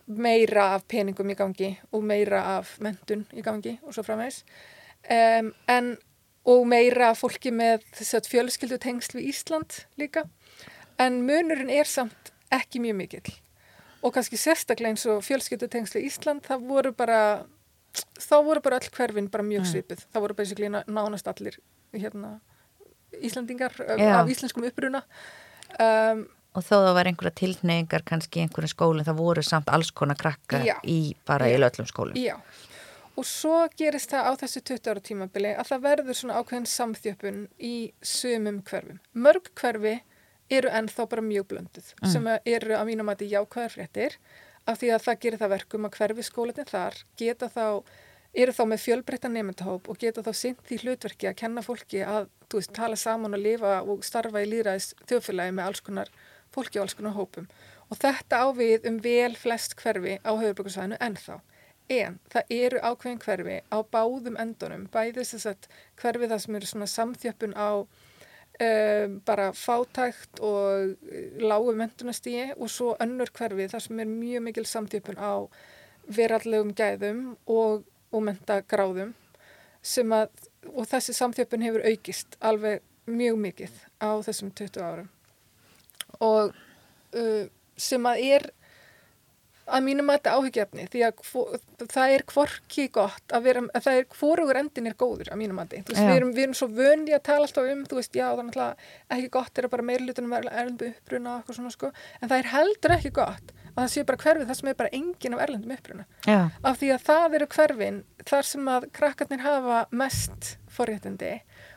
[0.06, 4.44] meira af peningum í gangi og meira af mentun í gangi og svo framvegs.
[5.06, 5.96] Um, en,
[6.46, 10.26] og meira fólki með þess að fjölskyldu tengsl við Ísland líka.
[11.02, 13.34] En munurinn er samt ekki mjög mikill.
[14.06, 17.20] Og kannski sérstaklega eins og fjölskyldu tengsl við Ísland, það voru bara,
[18.20, 20.04] þá voru bara öll hverfin bara mjög svipuð.
[20.12, 21.58] Það voru basically ná- nánast allir
[21.94, 22.40] hérna,
[23.22, 24.20] Íslandingar Já.
[24.20, 25.02] af íslenskum uppruna.
[25.80, 26.26] Um,
[26.56, 30.16] Og þó það var einhverja tilneyingar kannski í einhverjum skólinn, það voru samt alls konar
[30.16, 30.76] krakkar Já.
[30.84, 32.16] í bara í öllum skólum.
[32.16, 32.36] Já,
[33.16, 37.42] og svo gerist það á þessu 20 ára tímabili að það verður svona ákveðin samþjöpun
[37.60, 38.98] í sumum hverfum.
[39.14, 40.00] Mörg hverfi
[40.50, 44.16] eru ennþá bara mjög blönduð sem að eru að mínum að jákvæðar fréttir
[44.66, 47.66] af því að það gerir það verkum að hverfi skólatin þar geta þá
[48.36, 52.28] eru þá með fjölbreytta nefndahóp og geta þá sint því hlutverki að kenna fólki að
[52.50, 56.10] þú veist, tala saman og lifa og starfa í líðræðis þjóðfélagi með alls konar
[56.54, 57.46] fólki og alls konar hópum.
[57.90, 61.38] Og þetta á við um vel flest hverfi á höfurbrukarsvæðinu ennþá.
[61.96, 65.68] En það eru ákveðin hverfi á báðum endunum, bæði þess að
[66.02, 67.86] hverfi það sem eru svona samþjöppun á
[68.60, 74.46] um, bara fátækt og uh, lágu mentunastíi og svo önnur hverfi þar sem er mjög
[74.48, 75.34] mikil samþjöppun á
[76.06, 78.22] verallegum gæðum og, og
[80.14, 80.30] að,
[80.72, 85.10] og þessi samþjöppun hefur aukist alveg mjög mikið á þessum 20 árum.
[86.20, 86.54] Og
[87.14, 87.44] uh,
[87.76, 88.50] sem að er
[89.66, 91.22] að mínum að þetta áhyggjefni því að
[91.90, 95.58] það er hvorki gott að vera, að það er hvorugur endin er góður að mínum
[95.62, 95.98] að því, Já.
[96.06, 98.46] við, erum- við erum svo vönli að tala alltaf um, þú veist, já það er
[98.46, 101.90] náttúrulega ekki gott er að bara meirlutunum er erlendu uppruna og eitthvað svona sko,
[102.22, 104.94] en það er heldur ekki gott að það sé bara hverfið það sem er bara
[104.96, 106.04] engin af erlendum uppruna.
[106.24, 107.98] Já, af því að það eru hverfin
[108.30, 111.34] þar sem að krakkarnir hafa mest forréttindi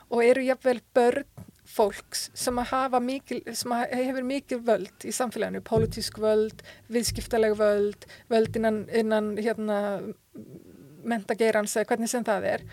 [0.10, 1.26] og eru jafnvel börn
[1.70, 2.57] fólks sem
[3.05, 9.78] mikil, sem hefur mikil völd í samfélaginu, pólitísk völd, viðskiptaleg völd, völd innan, innan hérna,
[11.05, 12.65] mentageirans eða hvernig sem það er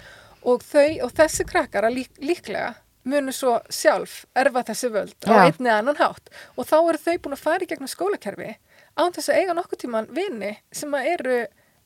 [0.47, 2.75] og þau og þessi krakkar að lík, líklega
[3.07, 5.43] munu svo sjálf erfa þessi völd á Já.
[5.45, 8.57] einn eða annan hátt og þá eru þau búin að fara í gegnum skólakerfi
[8.97, 11.39] án þess að eiga nokkuð tíman vini sem að eru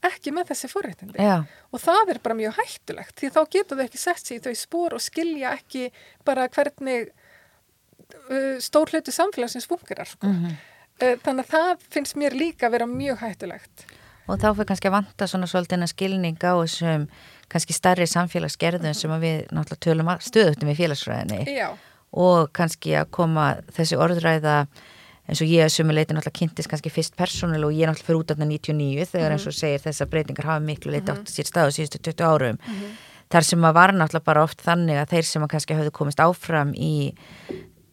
[0.06, 1.20] ekki með þessi forréttindi.
[1.20, 4.44] Já, og það er bara mjög hættulegt því þá getur þau ekki sett sér í
[4.46, 5.88] þau spór og skilja ekki
[6.26, 10.30] bara hvernig uh, stór hluti samfélagsins fungerar sko.
[10.30, 10.56] Mhm.
[11.02, 13.86] uh, þannig að það finnst mér líka að vera mjög hættulegt.
[14.30, 17.06] Og þá fyrir kannski að vanta svona svolítið skilning á þessum
[17.50, 21.40] kannski starri samfélagsgerðum sem við náttúrulega tölum stöðutum í félagsfræðinni.
[21.50, 21.72] Já,
[22.10, 24.54] og kannski að koma þessi orðræða
[25.30, 28.34] eins og ég að sumuleiti náttúrulega kynntist kannski fyrst persónulega og ég náttúrulega fyrir út
[28.34, 31.76] af 99 þegar eins og segir þessar breytingar hafa miklu leiti átt sér stað á
[31.76, 32.60] síðustu 20 árum.
[33.30, 36.22] Þar sem að var náttúrulega bara oft þannig að þeir sem að kannski hafðu komist
[36.24, 36.94] áfram í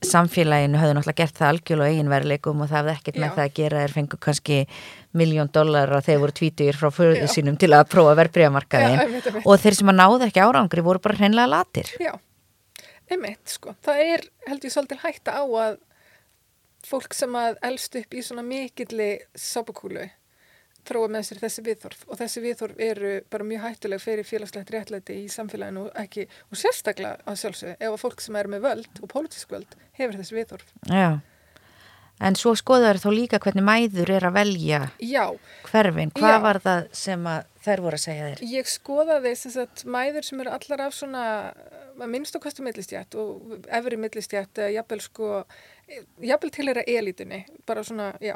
[0.07, 3.55] samfélaginu hafðu náttúrulega gert það algjörlega á eiginverleikum og það hafði ekkert með það að
[3.59, 3.81] gera.
[3.83, 4.59] Þeir fengu kannski
[5.17, 7.27] miljón dólar og þeir voru tvítugir frá Já.
[7.33, 9.29] sínum til að prófa einmitt.
[9.45, 11.93] og þeir sem að náðu ekki árangri voru bara hreinlega latir.
[12.01, 12.13] Já
[13.11, 15.77] einmitt sko, það er held ég svolítið hætta á að
[16.87, 20.07] fólk sem að elst upp í svona mikilli sápukúlu
[20.87, 25.17] þróa með sér þessi viðþorf og þessi viðþorf eru bara mjög hættuleg fyrir félagslegt réttlæti
[25.23, 29.01] í samfélaginu og ekki, og sérstaklega að sjálfsögðu ef að fólk sem er með völd
[29.01, 30.71] og pólitísk völd hefur þessi viðþorf.
[30.87, 31.09] Já,
[32.23, 35.25] en svo skoðar þá líka hvernig mæður er að velja Já,
[35.67, 36.41] hverfin, hvað Já.
[36.47, 38.43] var það sem að þær voru að segja þér?
[38.55, 41.25] ég skoðaði sem sagt mæður sem eru allar af svona
[41.97, 45.31] að minnst á kostu millistjætt og efri millistjætt jafnvel sko
[45.87, 48.35] jafnvel til þeirra elitinni bara svona, já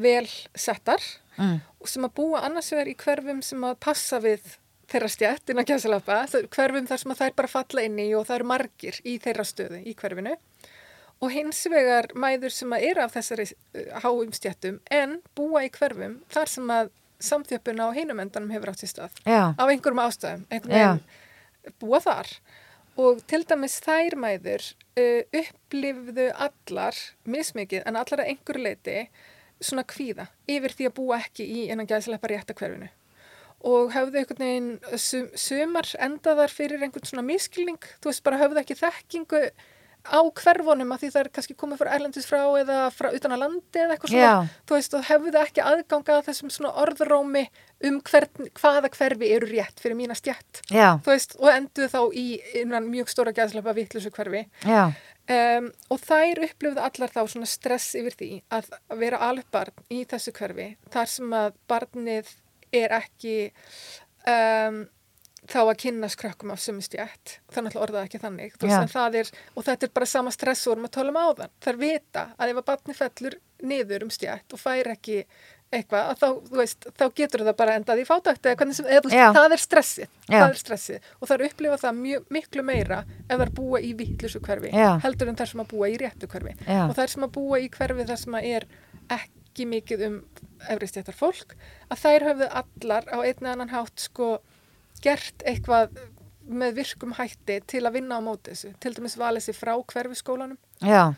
[0.00, 0.26] vel
[0.56, 1.00] settar
[1.40, 1.60] Mm.
[1.88, 4.42] sem að búa annars vegar í hverfum sem að passa við
[4.90, 6.16] þeirra stjætt innan kjæsalappa,
[6.52, 9.46] hverfum þar sem að þær bara falla inn í og það eru margir í þeirra
[9.48, 10.34] stöðu í hverfinu.
[11.22, 15.70] Og hins vegar mæður sem að eru af þessari uh, háum stjættum en búa í
[15.72, 16.90] hverfum þar sem að
[17.20, 19.16] samþjöppun á hinum endanum hefur átt sér stað.
[19.24, 22.28] Já, á einhverjum ástæðum, einhvern veginn búa þar
[22.98, 24.64] og til dæmis þær mæður
[24.98, 28.96] uh, upplifðu allar mismikið en allar að einhverju leiti
[29.60, 32.88] svona kvíða yfir því að búa ekki í innan gæðslepa réttakverfinu
[33.70, 38.62] og höfðu einhvern veginn sum, sumar endaðar fyrir einhvern svona miskilning, þú veist bara höfðu
[38.62, 39.42] ekki þekkingu
[40.06, 43.42] á hverfunum að því það er kannski komið frá erlendis frá eða frá utan að
[43.44, 44.60] landi eða eitthvað svona Já.
[44.68, 47.44] þú veist og hefðu ekki aðganga að þessum svona orðrómi
[47.88, 52.00] um hvern, hvaða hverfi eru rétt fyrir mína stjætt já, þú veist og enduðu þá
[52.20, 52.26] í
[52.60, 54.44] innan mjög stóra gæðslepa vittlusu hverfi.
[55.30, 60.02] Um, og þær upplifðu allar þá svona stress yfir því að vera alveg barn í
[60.10, 62.32] þessu hverfi þar sem að barnið
[62.74, 63.36] er ekki
[64.26, 64.80] um,
[65.50, 68.58] þá að kynna skrökkum af sömu stjætt þannig að orðaði ekki þannig.
[68.62, 71.20] Veist, það er, og þetta er bara sama stress og við erum að tala um
[71.20, 71.54] áðan.
[71.64, 73.40] Þær vita að ef að barnið fellur
[73.70, 75.24] niður um stjætt og fær ekki
[75.70, 79.30] eitthvað, að þá, veist, þá getur það bara endað í fátækt eða hvernig sem, eða,
[79.36, 80.14] það er stressið.
[80.26, 81.10] Það er stressið.
[81.20, 82.98] Og þær upplifa það mjög, miklu meira
[83.28, 84.88] ef þær búa í vittlusu hverfi Já.
[85.04, 86.56] heldur en þær sem að búa í réttu hverfi.
[86.66, 86.82] Já.
[86.88, 88.66] og þær sem að búa í hverfi þar sem að er
[89.14, 90.16] ekki mikið um
[90.74, 91.54] efristjættar fólk
[91.90, 94.32] að þær höfðu allar á einn eða annan hátt sko
[95.04, 95.98] gert eitthvað
[96.50, 98.72] með virkum hætti til að vinna á móti þessu.
[98.82, 100.58] Til dæmis valið sér frá hverfiskólanum.
[100.82, 101.12] Já,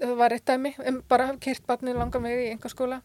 [0.00, 3.00] það var eitt dæmi, um, bara kert barnið langan vegi í einhver skóla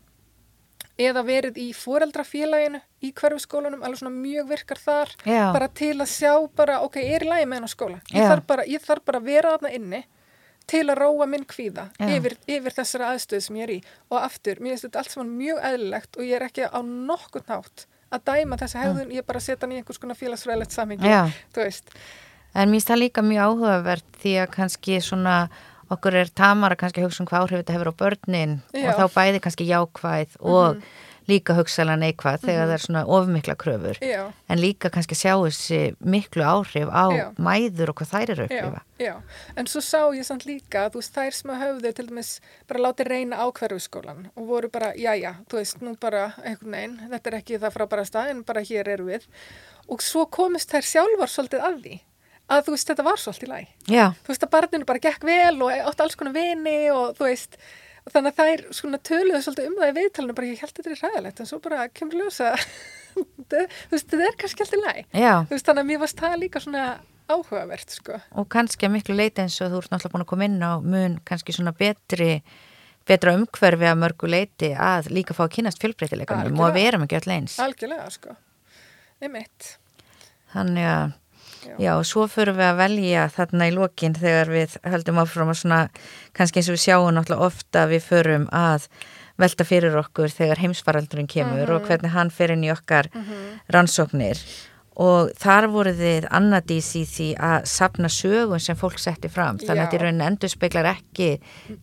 [1.01, 5.49] eða verið í foreldrafélaginu í hverfiskólanum, alveg svona mjög virkar þar Já.
[5.51, 7.97] bara til að sjá bara, ok, ég er í lagi með hennar skóla?
[8.13, 10.01] Ég þarf, bara, ég þarf bara að vera þarna inni
[10.72, 13.82] til að róa minn kvíða yfir, yfir þessara aðstöð sem ég er í.
[14.09, 17.51] Og aftur, mér finnst þetta allt saman mjög eðlilegt og ég er ekki á nokkurn
[17.51, 20.75] hátt að dæma þessa hegðun, ég er bara að setja hann í einhvers konar félagsfræðilegt
[20.75, 21.13] samhengi,
[21.55, 21.95] þú veist.
[22.55, 25.37] En mér finnst það líka mjög áhugavert því að kannski svona
[25.93, 28.87] okkur er tamara kannski að hugsa um hvað áhrif þetta hefur á börnin Já.
[28.89, 30.79] og þá bæði kannski jákvæð og
[31.30, 33.99] líka hugsaðlega neikvæð þegar það er svona ofmikla kröfur.
[34.05, 34.21] Já.
[34.49, 37.26] en líka kannski sjá þessi miklu áhrif á Já.
[37.41, 38.82] mæður og hvað þær eru að upplifa.
[39.01, 39.13] já,
[39.57, 42.32] en svo sá ég samt líka þú veist, þær sem að höfðu til dæmis
[42.67, 46.71] bara látið reyna á hverfiskólan og voru bara, já, já, þú veist, nú bara einhvern
[46.78, 49.26] veginn, þetta er ekki það frábæra stað en bara hér eru við.
[49.89, 51.97] Og svo komist þær sjálfar svolítið að því
[52.45, 53.67] að þú veist, þetta var svolítið læg
[54.21, 57.57] þú veist, að barninu bara gekk vel og átti alls konar vini og þú veist
[58.13, 61.01] þannig að þær svona töluðu svolítið um það í viðtalinu bara ég held þetta er
[61.05, 62.51] ræðilegt en svo bara kemur ljósa
[63.49, 66.61] þú veist, þetta er kannski alltaf læg þú veist, þannig að mér varst það líka
[66.63, 66.85] svona
[67.25, 70.47] áhugavert, sko og kannski að miklu leiti eins og þú ert náttúrulega búin að koma
[70.49, 72.29] inn á mun kannski svona betri
[73.09, 76.85] betra umhverfi að mörgu leiti að líka fá að kynast fjölbreytileikanum og að Algjörlega.
[76.85, 78.35] vera ekki öll eins Algjörlega, sko.
[79.25, 79.71] Einmitt.
[80.53, 81.17] þannig að
[81.66, 81.97] Já.
[81.97, 85.82] og svo förum við að velja þarna í lokin þegar við höldum áfram að svona
[86.38, 88.88] kannski eins og við sjáum náttúrulega ofta að við förum að
[89.41, 93.09] velta fyrir okkur þegar heimsfaraldurinn kemur og hvernig hann fer inn í okkar
[93.74, 94.39] rannsóknir.
[94.95, 99.57] Og þar voru þið annadís í því að sapna sögun sem fólk setti fram.
[99.59, 99.84] Þannig að Já.
[99.84, 101.28] þetta í rauninni endur speklar ekki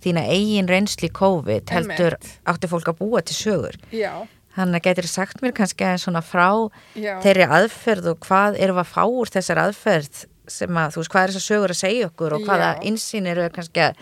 [0.01, 2.17] þína eigin reynsli COVID heldur
[2.49, 3.77] átti fólk að búa til sögur.
[3.93, 4.25] Já,
[4.57, 6.49] Þannig að getur sagt mér kannski aðeins svona frá
[6.95, 7.15] já.
[7.25, 11.23] þeirri aðferð og hvað við að fá úr þessar aðferð sem að, þú veist, hvað
[11.25, 13.97] er þessar sögur að segja okkur og hvaða insýn eru kannski að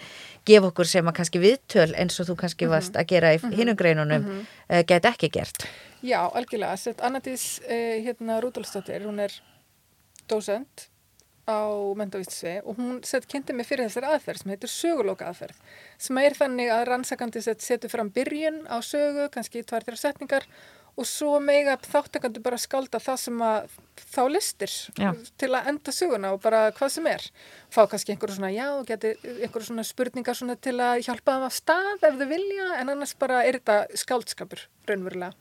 [0.49, 2.71] gefa okkur sem að kannski viðtöl eins og þú kannski Mhm.
[2.73, 4.25] varst að gera í mm hinum greinunum
[4.71, 5.67] uh, get ekki gert.
[6.03, 6.95] Já, algjörlega.
[7.05, 9.31] Annadís uh, hérna Rúdolfsdóttir, hún er
[10.29, 10.89] dósend
[11.51, 11.67] á
[11.99, 15.63] mentavístsvið og hún sett kynnti mig fyrir þessari aðferð sem heitir sögulóka aðferð
[15.99, 20.47] sem er þannig að rannsakandi sett setur fram byrjun á sögu, kannski tvær þrjá setningar
[20.99, 25.11] og svo mega þáttakandi bara skálda það sem að þá listir Já.
[25.41, 27.27] til að enda söguna og bara hvað sem er
[27.73, 31.47] fá kannski einhverju svona já og geti einhverju svona spurningar svona til að hjálpa þeim
[31.49, 35.33] af stað ef þau vilja en annars bara er þetta skáldskapur raunverulega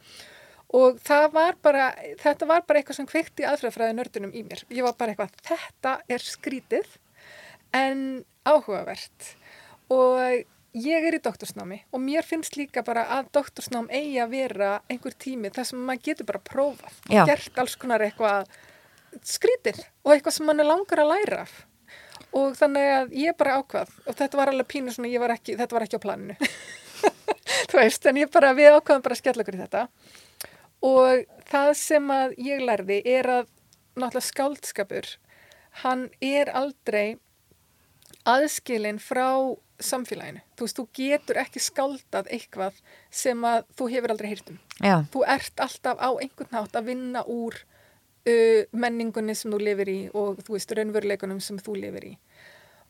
[0.76, 1.89] og það var bara,
[2.22, 4.61] þetta var bara eitthvað sem kveikti aðfræðfræði nördunum í mér.
[4.70, 6.91] Ég var bara eitthvað, þetta er skrítið
[7.76, 8.03] en
[8.45, 9.32] áhugavert.
[9.89, 10.43] Og
[10.78, 15.15] ég er í doktorsnámi og mér finnst líka bara að doktorsnám eigi að vera einhver
[15.17, 17.24] tími þar sem maður getur bara prófað Já.
[17.24, 18.45] og gert alls konar eitthvað
[19.26, 21.57] skrítir og eitthvað sem mann er langar að læra af.
[22.38, 25.57] Og þannig að ég bara ákvað og þetta var alveg pínu svona, ég var ekki,
[25.57, 26.38] þetta var ekki á planinu.
[27.70, 29.88] Þú veist, en ég bara, við ákvaðum bara að skella okkur í þetta
[30.86, 33.49] og það sem að ég lærði er að
[33.99, 35.09] náttúrulega skáldskapur
[35.84, 37.17] hann er aldrei
[38.30, 40.41] aðskilin frá samfélaginu.
[40.57, 42.80] Þú veist, þú getur ekki skáldað eitthvað
[43.15, 44.57] sem að þú hefur aldrei heyrt um.
[44.84, 49.91] Já, Þú ert alltaf á einhvern nátt að vinna úr uh, menningunni sem þú lifir
[49.91, 52.13] í og þú veist, raunveruleikunum sem þú lifir í.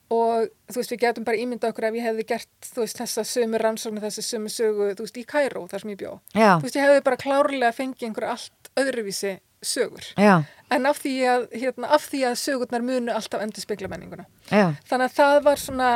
[0.10, 3.24] Og þú veist, við getum bara ímyndað okkur ef ég hefði gert, þú veist, þessa
[3.30, 6.16] sömu rannsóknu, þessa sömu sögu, þú veist, í Kæró, þar sem ég bjó.
[6.34, 10.08] já, Þú veist, ég hefði bara klárlega fengið einhverja allt öðruvísi sögur.
[10.18, 14.26] já, En af því að, hérna, af því að sögurnar munu alltaf endur spekla menninguna.
[14.50, 15.92] já, Þannig að það var svona,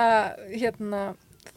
[0.49, 1.01] hérna,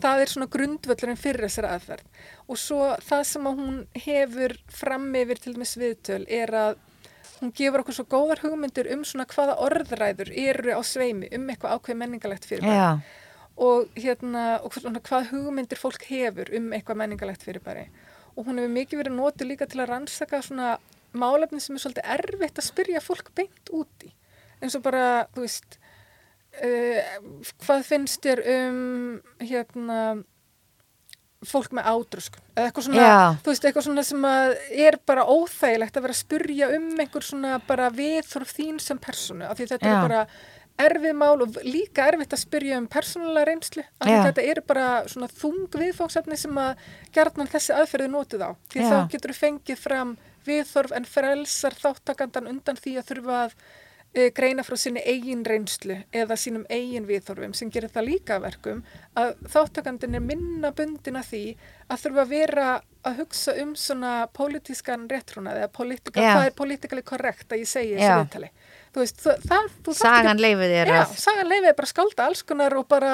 [0.01, 2.05] það er svona grundvöllurinn fyrir þessari aðferð.
[2.49, 6.77] Og svo það sem að hún hefur fram yfir til dæmis viðtöl er að
[7.41, 11.77] hún gefur okkur svo góðar hugmyndir um svona hvaða orðræður eru á sveimi um eitthvað
[11.77, 12.77] ákveð menningalegt fyrirbæri.
[12.77, 13.01] já,
[13.57, 17.87] Og hérna, og svona hvað hugmyndir fólk hefur um eitthvað menningalegt fyrirbæri.
[18.37, 20.77] Og hún hefur mikið verið notið líka til að rannsaka svona
[21.17, 24.13] málefni sem er svolítið erfitt að spyrja fólk beint út í.
[24.61, 25.79] eins og bara, þú veist,
[26.65, 27.01] uh,
[27.65, 29.99] hvað finnst þér um, hérna,
[31.47, 33.39] fólk með ádröskun eða eitthvað svona, Já.
[33.45, 34.53] þú veist, eitthvað svona sem að
[34.87, 39.47] er bara óþægilegt að vera að spurja um einhver svona bara viðþorf þín sem personu,
[39.47, 39.95] af því þetta Já.
[39.97, 40.27] er bara
[40.87, 44.89] erfið mál og líka erfitt að spyrja um persónulega reynslu, af því þetta eru bara
[45.09, 46.85] svona þung viðfóksefni sem að
[47.17, 48.89] gerðnan þessi aðferði notið á, því Já.
[48.93, 50.15] þá getur þú fengið fram
[50.47, 53.57] viðþorf en frelsar þáttakandan undan því að þurfa að
[54.37, 58.79] greina frá sinni eigin reynslu eða sínum eigin viðþorfum sem gerir það líka verkum
[59.19, 61.43] að þáttakandin er minna bundin að því
[61.93, 62.69] að þurfa að vera
[63.07, 66.33] að hugsa um svona pólitískan réttrúnað eða politika, Já.
[66.33, 68.17] hvað er politikali korrekt að ég segi þessu Já.
[68.23, 68.51] viðtali.
[68.97, 71.93] Þú veist, það, það, þú sagan leifið þér Já, að, sagan leifið er bara að
[71.93, 73.13] skálda alls konar og bara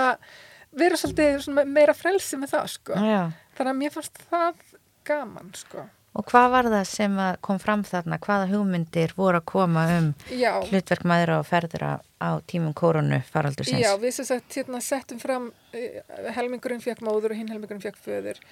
[0.72, 3.00] vera svolítið meira frelsi með það, sko.
[3.02, 3.22] já,
[3.58, 4.62] Þannig að mér fannst það
[5.10, 5.84] gaman, sko.
[6.12, 10.58] Og hvað var það sem kom fram þarna, hvaða hugmyndir voru að koma um Já,
[10.68, 13.84] hlutverk maður og ferðra á tímum koronu faraldur sinns?
[13.86, 17.98] Já, við sem sagt hérna, settum fram uh, helmingurinn fekk móður og hinn helmingurinn fekk
[18.04, 18.42] föður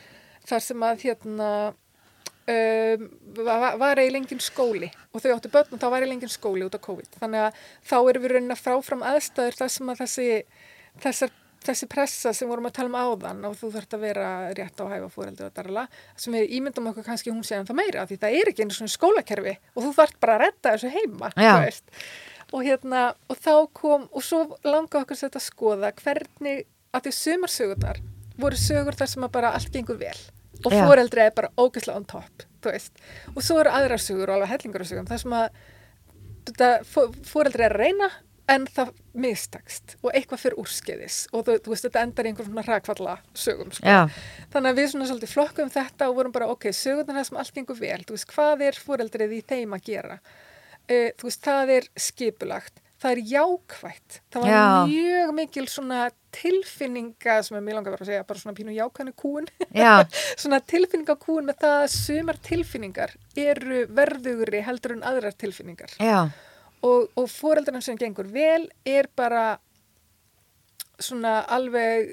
[0.49, 1.51] þar sem að hérna
[2.51, 3.07] um,
[3.45, 4.91] var, var eiginlega engin skóli.
[5.13, 7.13] Og þau áttu börn og þá var eiginlega engin skóli út á COVID.
[7.21, 10.29] Þannig að þá erum við raunin að fráfram aðstæður þar sem að þessi,
[11.05, 11.35] þessar,
[11.65, 14.85] þessi pressa sem vorum að tala um áðan og þú þarft að vera rétt á
[14.87, 15.87] að hæfa fóreldur og darla
[16.17, 18.77] sem við ímyndum okkur kannski hún segja en það meira því það er ekki einu
[18.79, 21.33] svona skólakerfi og þú þarft bara að redda þessu heima
[22.51, 27.13] og hérna, og þá kom og svo langa okkur sér að skoða hvernig, að því
[27.19, 28.01] sumarsögurnar
[28.41, 30.17] voru sögur þar sem að bara allt gengur vel
[30.65, 30.83] og Já.
[30.85, 32.99] foreldri er bara ógeðslega on top, þú veist.
[33.33, 35.47] Og svo eru aðrar sögur og alveg hellingur af sögum þar sem að
[36.51, 36.69] þetta,
[37.31, 38.11] foreldri er að reyna
[38.51, 38.91] en það
[39.21, 43.17] mistakst og eitthvað fyrir úrskeiðis og þú, þú veist, þetta endar í einhver svona hrakfalla
[43.39, 43.97] sögum, sko.
[44.53, 47.57] Þannig að við svona svolítið flokkum þetta og vorum bara, ok, sögurnar það sem allt
[47.59, 50.21] gengur vel, þú veist, hvað er fóreldrið í þeim að gera?
[50.91, 54.65] Uh, þú veist, það er skipulagt, það er jákvætt, það var Já.
[54.91, 56.01] mjög mikil svona
[56.35, 59.95] tilfinninga sem mjög langar vera að segja, bara svona pínu jákvæðinu kúin, já,
[60.43, 66.29] svona tilfinninga kúin með það að sumar tilfinningar eru verðugri heldur en aðrar tilfinningar já,
[66.83, 69.59] og, og fóreldrarna sem gengur vel er bara
[71.01, 72.11] svona alveg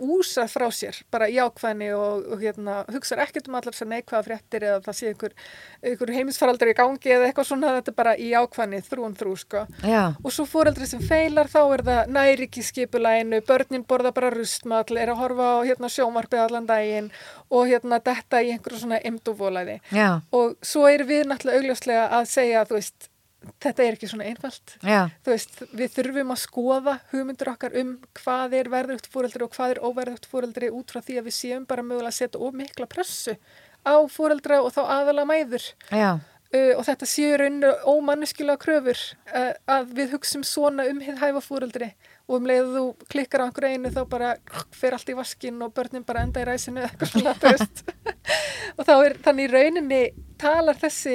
[0.00, 4.64] úsa frá sér, bara jákvæðni og, og hérna, hugsaður ekkert um allar sem neikvæða fréttir
[4.64, 5.34] eða það sé einhver,
[5.84, 9.64] einhver heimisfaraldar í gangi eða eitthvað svona, þetta er bara í jákvæðni þrún þrú, sko.
[9.84, 14.32] já, Og svo fóreldri sem feilar, þá er það næri ekki skipulæginu, börnin borða bara
[14.32, 17.12] rustmall, er að horfa á hérna, sjómarpið allan daginn
[17.50, 19.80] og hérna detta í einhverju svona emduvólæði.
[19.92, 23.09] já, Og svo erum við náttúrulega augljóslega að segja, þú veist,
[23.60, 24.74] þetta er ekki svona einfalt.
[24.84, 29.54] já, Þú veist, við þurfum að skoða hugmyndur okkar um hvað er verðugt fóreldri og
[29.56, 32.54] hvað er óverðugt fóreldri út frá því að við séum bara mögulega að setja of
[32.54, 33.36] mikla pressu
[33.86, 35.70] á fóreldra og þá aðalega mæður.
[35.90, 36.18] já,
[36.50, 38.98] Uh, og þetta séu rauninu ómannuskilega kröfur
[39.30, 41.92] uh, að við hugsum svona um hæfa fóreldri
[42.26, 42.82] og um leiðu þú
[43.12, 44.32] klikkar á einhverju einu þá bara
[44.74, 47.84] fer allt í vaskinn og börnin bara enda í ræsinu eða eitthvað svona, þú veist.
[48.74, 50.00] og þá er þannig rauninni
[50.42, 51.14] talar þessi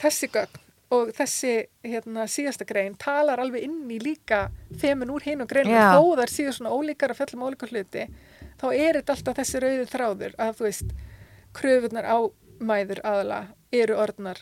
[0.00, 0.64] þessi gögn
[0.94, 1.52] og þessi
[1.84, 4.46] hérna, síðasta grein talar alveg inn í líka
[4.80, 5.92] þemun úr hinn og greinu Já.
[5.92, 8.06] þó þar síðu svona ólíkar að fjallum ólíkar hluti
[8.58, 10.94] þá er þetta alltaf þessi rauði þráður að þú veist
[11.58, 12.18] kröfunar á
[12.58, 13.40] mæður aðala
[13.72, 14.40] eru orðnar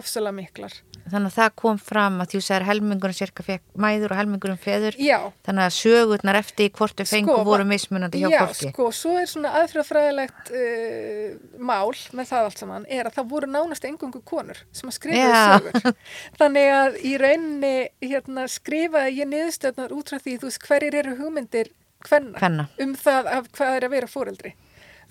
[0.00, 0.74] ofsalega miklar.
[1.04, 4.94] Þannig að það kom fram að þú segir helmingurinn cirka fekk mæður og helmingurinn feður.
[5.04, 8.70] Já, Þannig að sögurnar eftir hvort þau fengu Sko, voru mismunandi hjá já, fólki.
[8.72, 13.50] sko, svo er svona aðfrjóðfræðilegt uh, mál með það allt saman, er að það voru
[13.52, 15.44] nánast engungu konur sem að skrifaði Já.
[15.60, 15.94] sögur.
[16.40, 21.16] Þannig að í rauninni hérna, skrifaði ég niðurstöðnar út frá því, þú veist, hverjir eru
[21.20, 21.72] hugmyndir
[22.08, 22.66] Hvenna.
[22.80, 24.50] um það af hvað er að vera fóreldri.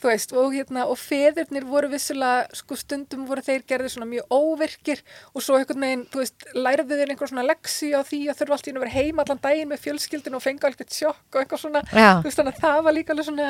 [0.03, 4.33] Þú veist, og, hérna, og feðurnir voru vissulega, sko stundum voru þeir gerði svona mjög
[4.35, 4.99] óvirkir
[5.31, 8.57] og svo einhvern veginn, þú veist, lærðu þeir einhver svona leksi á því að þurfa
[8.57, 11.61] allt í að vera heim allan daginn með fjölskyldin og fenga eitthvað sjokk og eitthvað
[11.63, 12.09] svona, Já.
[12.19, 13.47] þú veist, þannig að það var líka alveg svona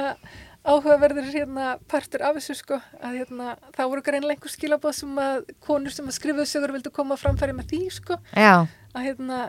[0.64, 5.52] áhugaverður hérna partur af þessu sko, að hérna, það voru greinlega einhver skilabóð sem að
[5.66, 9.42] konur sem að skrifuðu sögur vildu koma framfæri með því sko, Já, að hérna,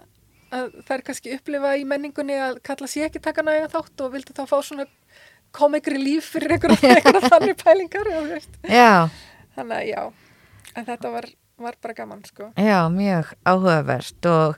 [0.55, 4.15] að það er kannski upplifa í menningunni að kalla sér ekki taka næga þátt og
[4.17, 4.89] vildu þá fá svona
[5.55, 9.23] komikri líf fyrir einhverja þannig pælingar, já, þú
[9.55, 10.01] Þannig að já,
[10.75, 11.29] en þetta var,
[11.63, 12.49] var bara gaman sko.
[12.59, 14.57] já, mjög áhugavert og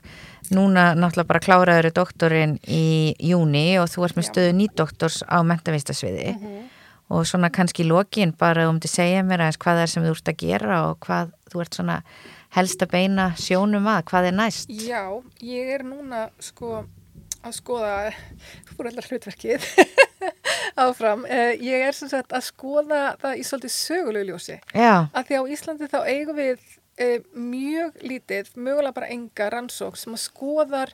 [0.51, 4.31] núna náttúrulega bara kláraður doktorinn í júni og þú ert með Já.
[4.31, 6.33] stöðu nýdoktors á mentavistasviði
[7.11, 9.93] og svona kannski í lokin bara um til að segja mér aðeins hvað það er
[9.93, 11.97] sem þú ert að gera og hvað þú ert svona
[12.57, 14.71] helst að beina sjónum að, hvað er næst?
[14.71, 15.03] Já,
[15.43, 16.85] ég er núna sko
[17.43, 17.93] að skoða
[18.73, 19.67] fóröldar hlutverkið
[20.75, 21.23] áfram.
[21.27, 24.59] Uh, ég er sem sagt að skoða það í svolítið sögulegu ljósi.
[24.73, 29.97] Já, Að því á Íslandi þá eigum við uh, mjög lítið, mögulega bara enga rannsók
[29.99, 30.93] sem að skoðar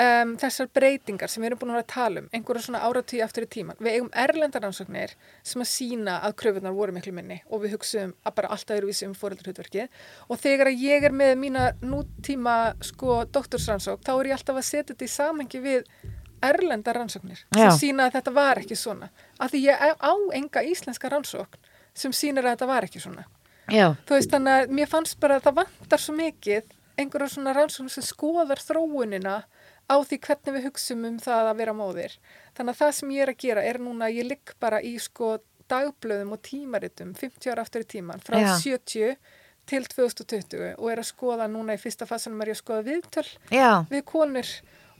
[0.00, 3.50] um, þessar breytingar sem við erum búin að tala um, einhverja svona áratíu aftur í
[3.50, 3.78] tíman.
[3.82, 5.14] Við eigum erlendar rannsóknir
[5.46, 8.90] sem að sína að kröfunar voru miklu minni og við hugsaum að bara alltaf eru
[8.90, 14.32] vísi um fóreldarhutverkið og þegar að ég er með mína nútíma sko doktorsrannsók þá er
[14.32, 15.88] ég alltaf að setja þetta í samhengi við
[16.42, 17.70] erlendar rannsóknir Já.
[17.70, 19.08] sem sína að þetta var ekki svona.
[19.38, 21.58] Af því ég á enga íslenska rannsókn
[21.94, 23.24] sem sýnir að þetta var ekki svona.
[23.70, 26.64] já, Þú veist þannig að mér fannst bara að það vantar svo mikið
[26.98, 29.44] einhverja svona rannsókn sem skoðar þróunina
[29.84, 32.12] á því hvernig við hugsum um það að vera móðir.
[32.56, 34.94] Þannig að það sem ég er að gera er núna að ég ligg bara í
[34.98, 38.52] sko dagblöðum og tímaritum 50 ára aftur í tíman frá Já.
[38.60, 39.16] 70
[39.64, 43.28] til 2020 og er að skoða núna í fyrsta fasanum er ég að skoða viðtöl
[43.48, 44.50] já, við konur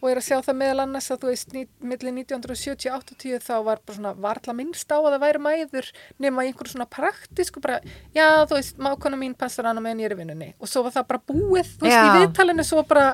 [0.05, 3.97] og er að sjá það meðal annars að þú veist, millir 1970-80 þá var bara
[3.97, 5.89] svona varla minnst á að það væri mæður
[6.21, 7.79] nema í einhverju svona praktísku bara,
[8.13, 10.93] já þú veist, mákona mín passar hana meðan ég er í vinnunni og svo var
[10.99, 12.05] það bara búið, þú veist, Já.
[12.05, 13.07] í viðtalinu svo bara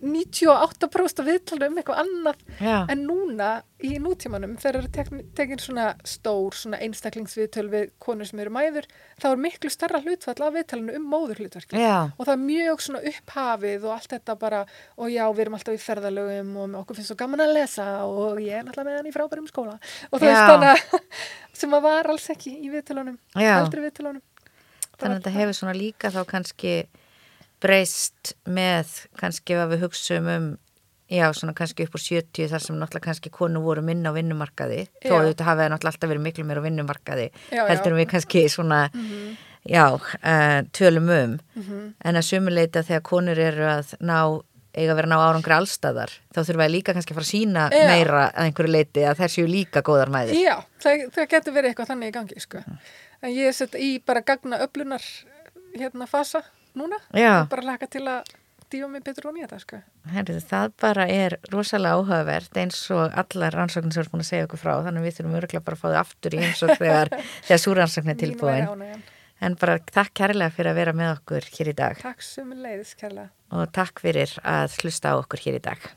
[0.00, 4.90] 98% af viðtalinu um eitthvað annað já, en núna í nútímanum þegar eru
[5.36, 8.88] tekin, svona stór svona einstaklingsviðtöl við konur sem eru mæður
[9.20, 12.84] þá er miklu starra hlutfall af viðtalinu um móður hlutverki já, og það er mjög
[12.86, 14.64] svona upphafið og allt þetta bara,
[14.96, 18.40] og já, við erum alltaf í ferðalögum og okkur finnst svo gaman að lesa og
[18.42, 19.76] ég er náttúrulega með hann í frábærum skóla.
[20.10, 20.40] Og það Já.
[20.40, 21.14] er að
[21.60, 23.54] sem að var alls ekki í viðtölunum Já.
[23.58, 24.24] aldrei viðtölunum.
[25.00, 26.74] Þannig að þetta hefur svona líka þá kannski
[27.60, 30.50] breyst með kannski ef við hugsaum um
[31.10, 34.84] já, svona kannski upp úr 70 þar sem náttúrulega kannski konu voru minna á vinnumarkaði.
[35.02, 35.16] Þó Já.
[35.18, 38.84] að þetta hafi náttúrulega alltaf verið miklu meira á vinnumarkaði Já, heldur við kannski svona
[39.66, 41.34] já, uh, tölum um.
[41.56, 41.94] Mhm.
[42.04, 44.40] en að sumuleita þegar konur eru að ná
[44.70, 47.32] eiga að vera að ná árangri allstaðar þá þurfa að líka kannski að fara að
[47.34, 51.56] sína meira að einhverju leiti að þær séu líka góðar mæður Já, það, það getur
[51.56, 52.62] verið eitthvað þannig í gangi sko.
[53.20, 55.02] en ég sett í bara gagna öflunar
[55.74, 56.44] hérna fasa
[56.78, 56.98] núna.
[57.16, 57.42] Já.
[57.42, 58.30] og bara laka til að
[58.70, 59.78] dífa mig betur og nýja það sko.
[60.14, 64.48] Herrið, það bara er rosalega áhugavert eins og allar rannsóknir sem er búin að segja
[64.48, 67.10] okkur frá þannig við þurfum örgulega bara að fá þau aftur í eins og þegar,
[67.48, 69.02] þegar súrannsókn er tilbúin.
[69.40, 72.00] en bara takk kærlega fyrir að vera með okkur hér í dag.
[72.04, 73.30] Takk sem leiðis kærlega.
[73.50, 75.88] Og takk fyrir að hlusta á okkur hér í dag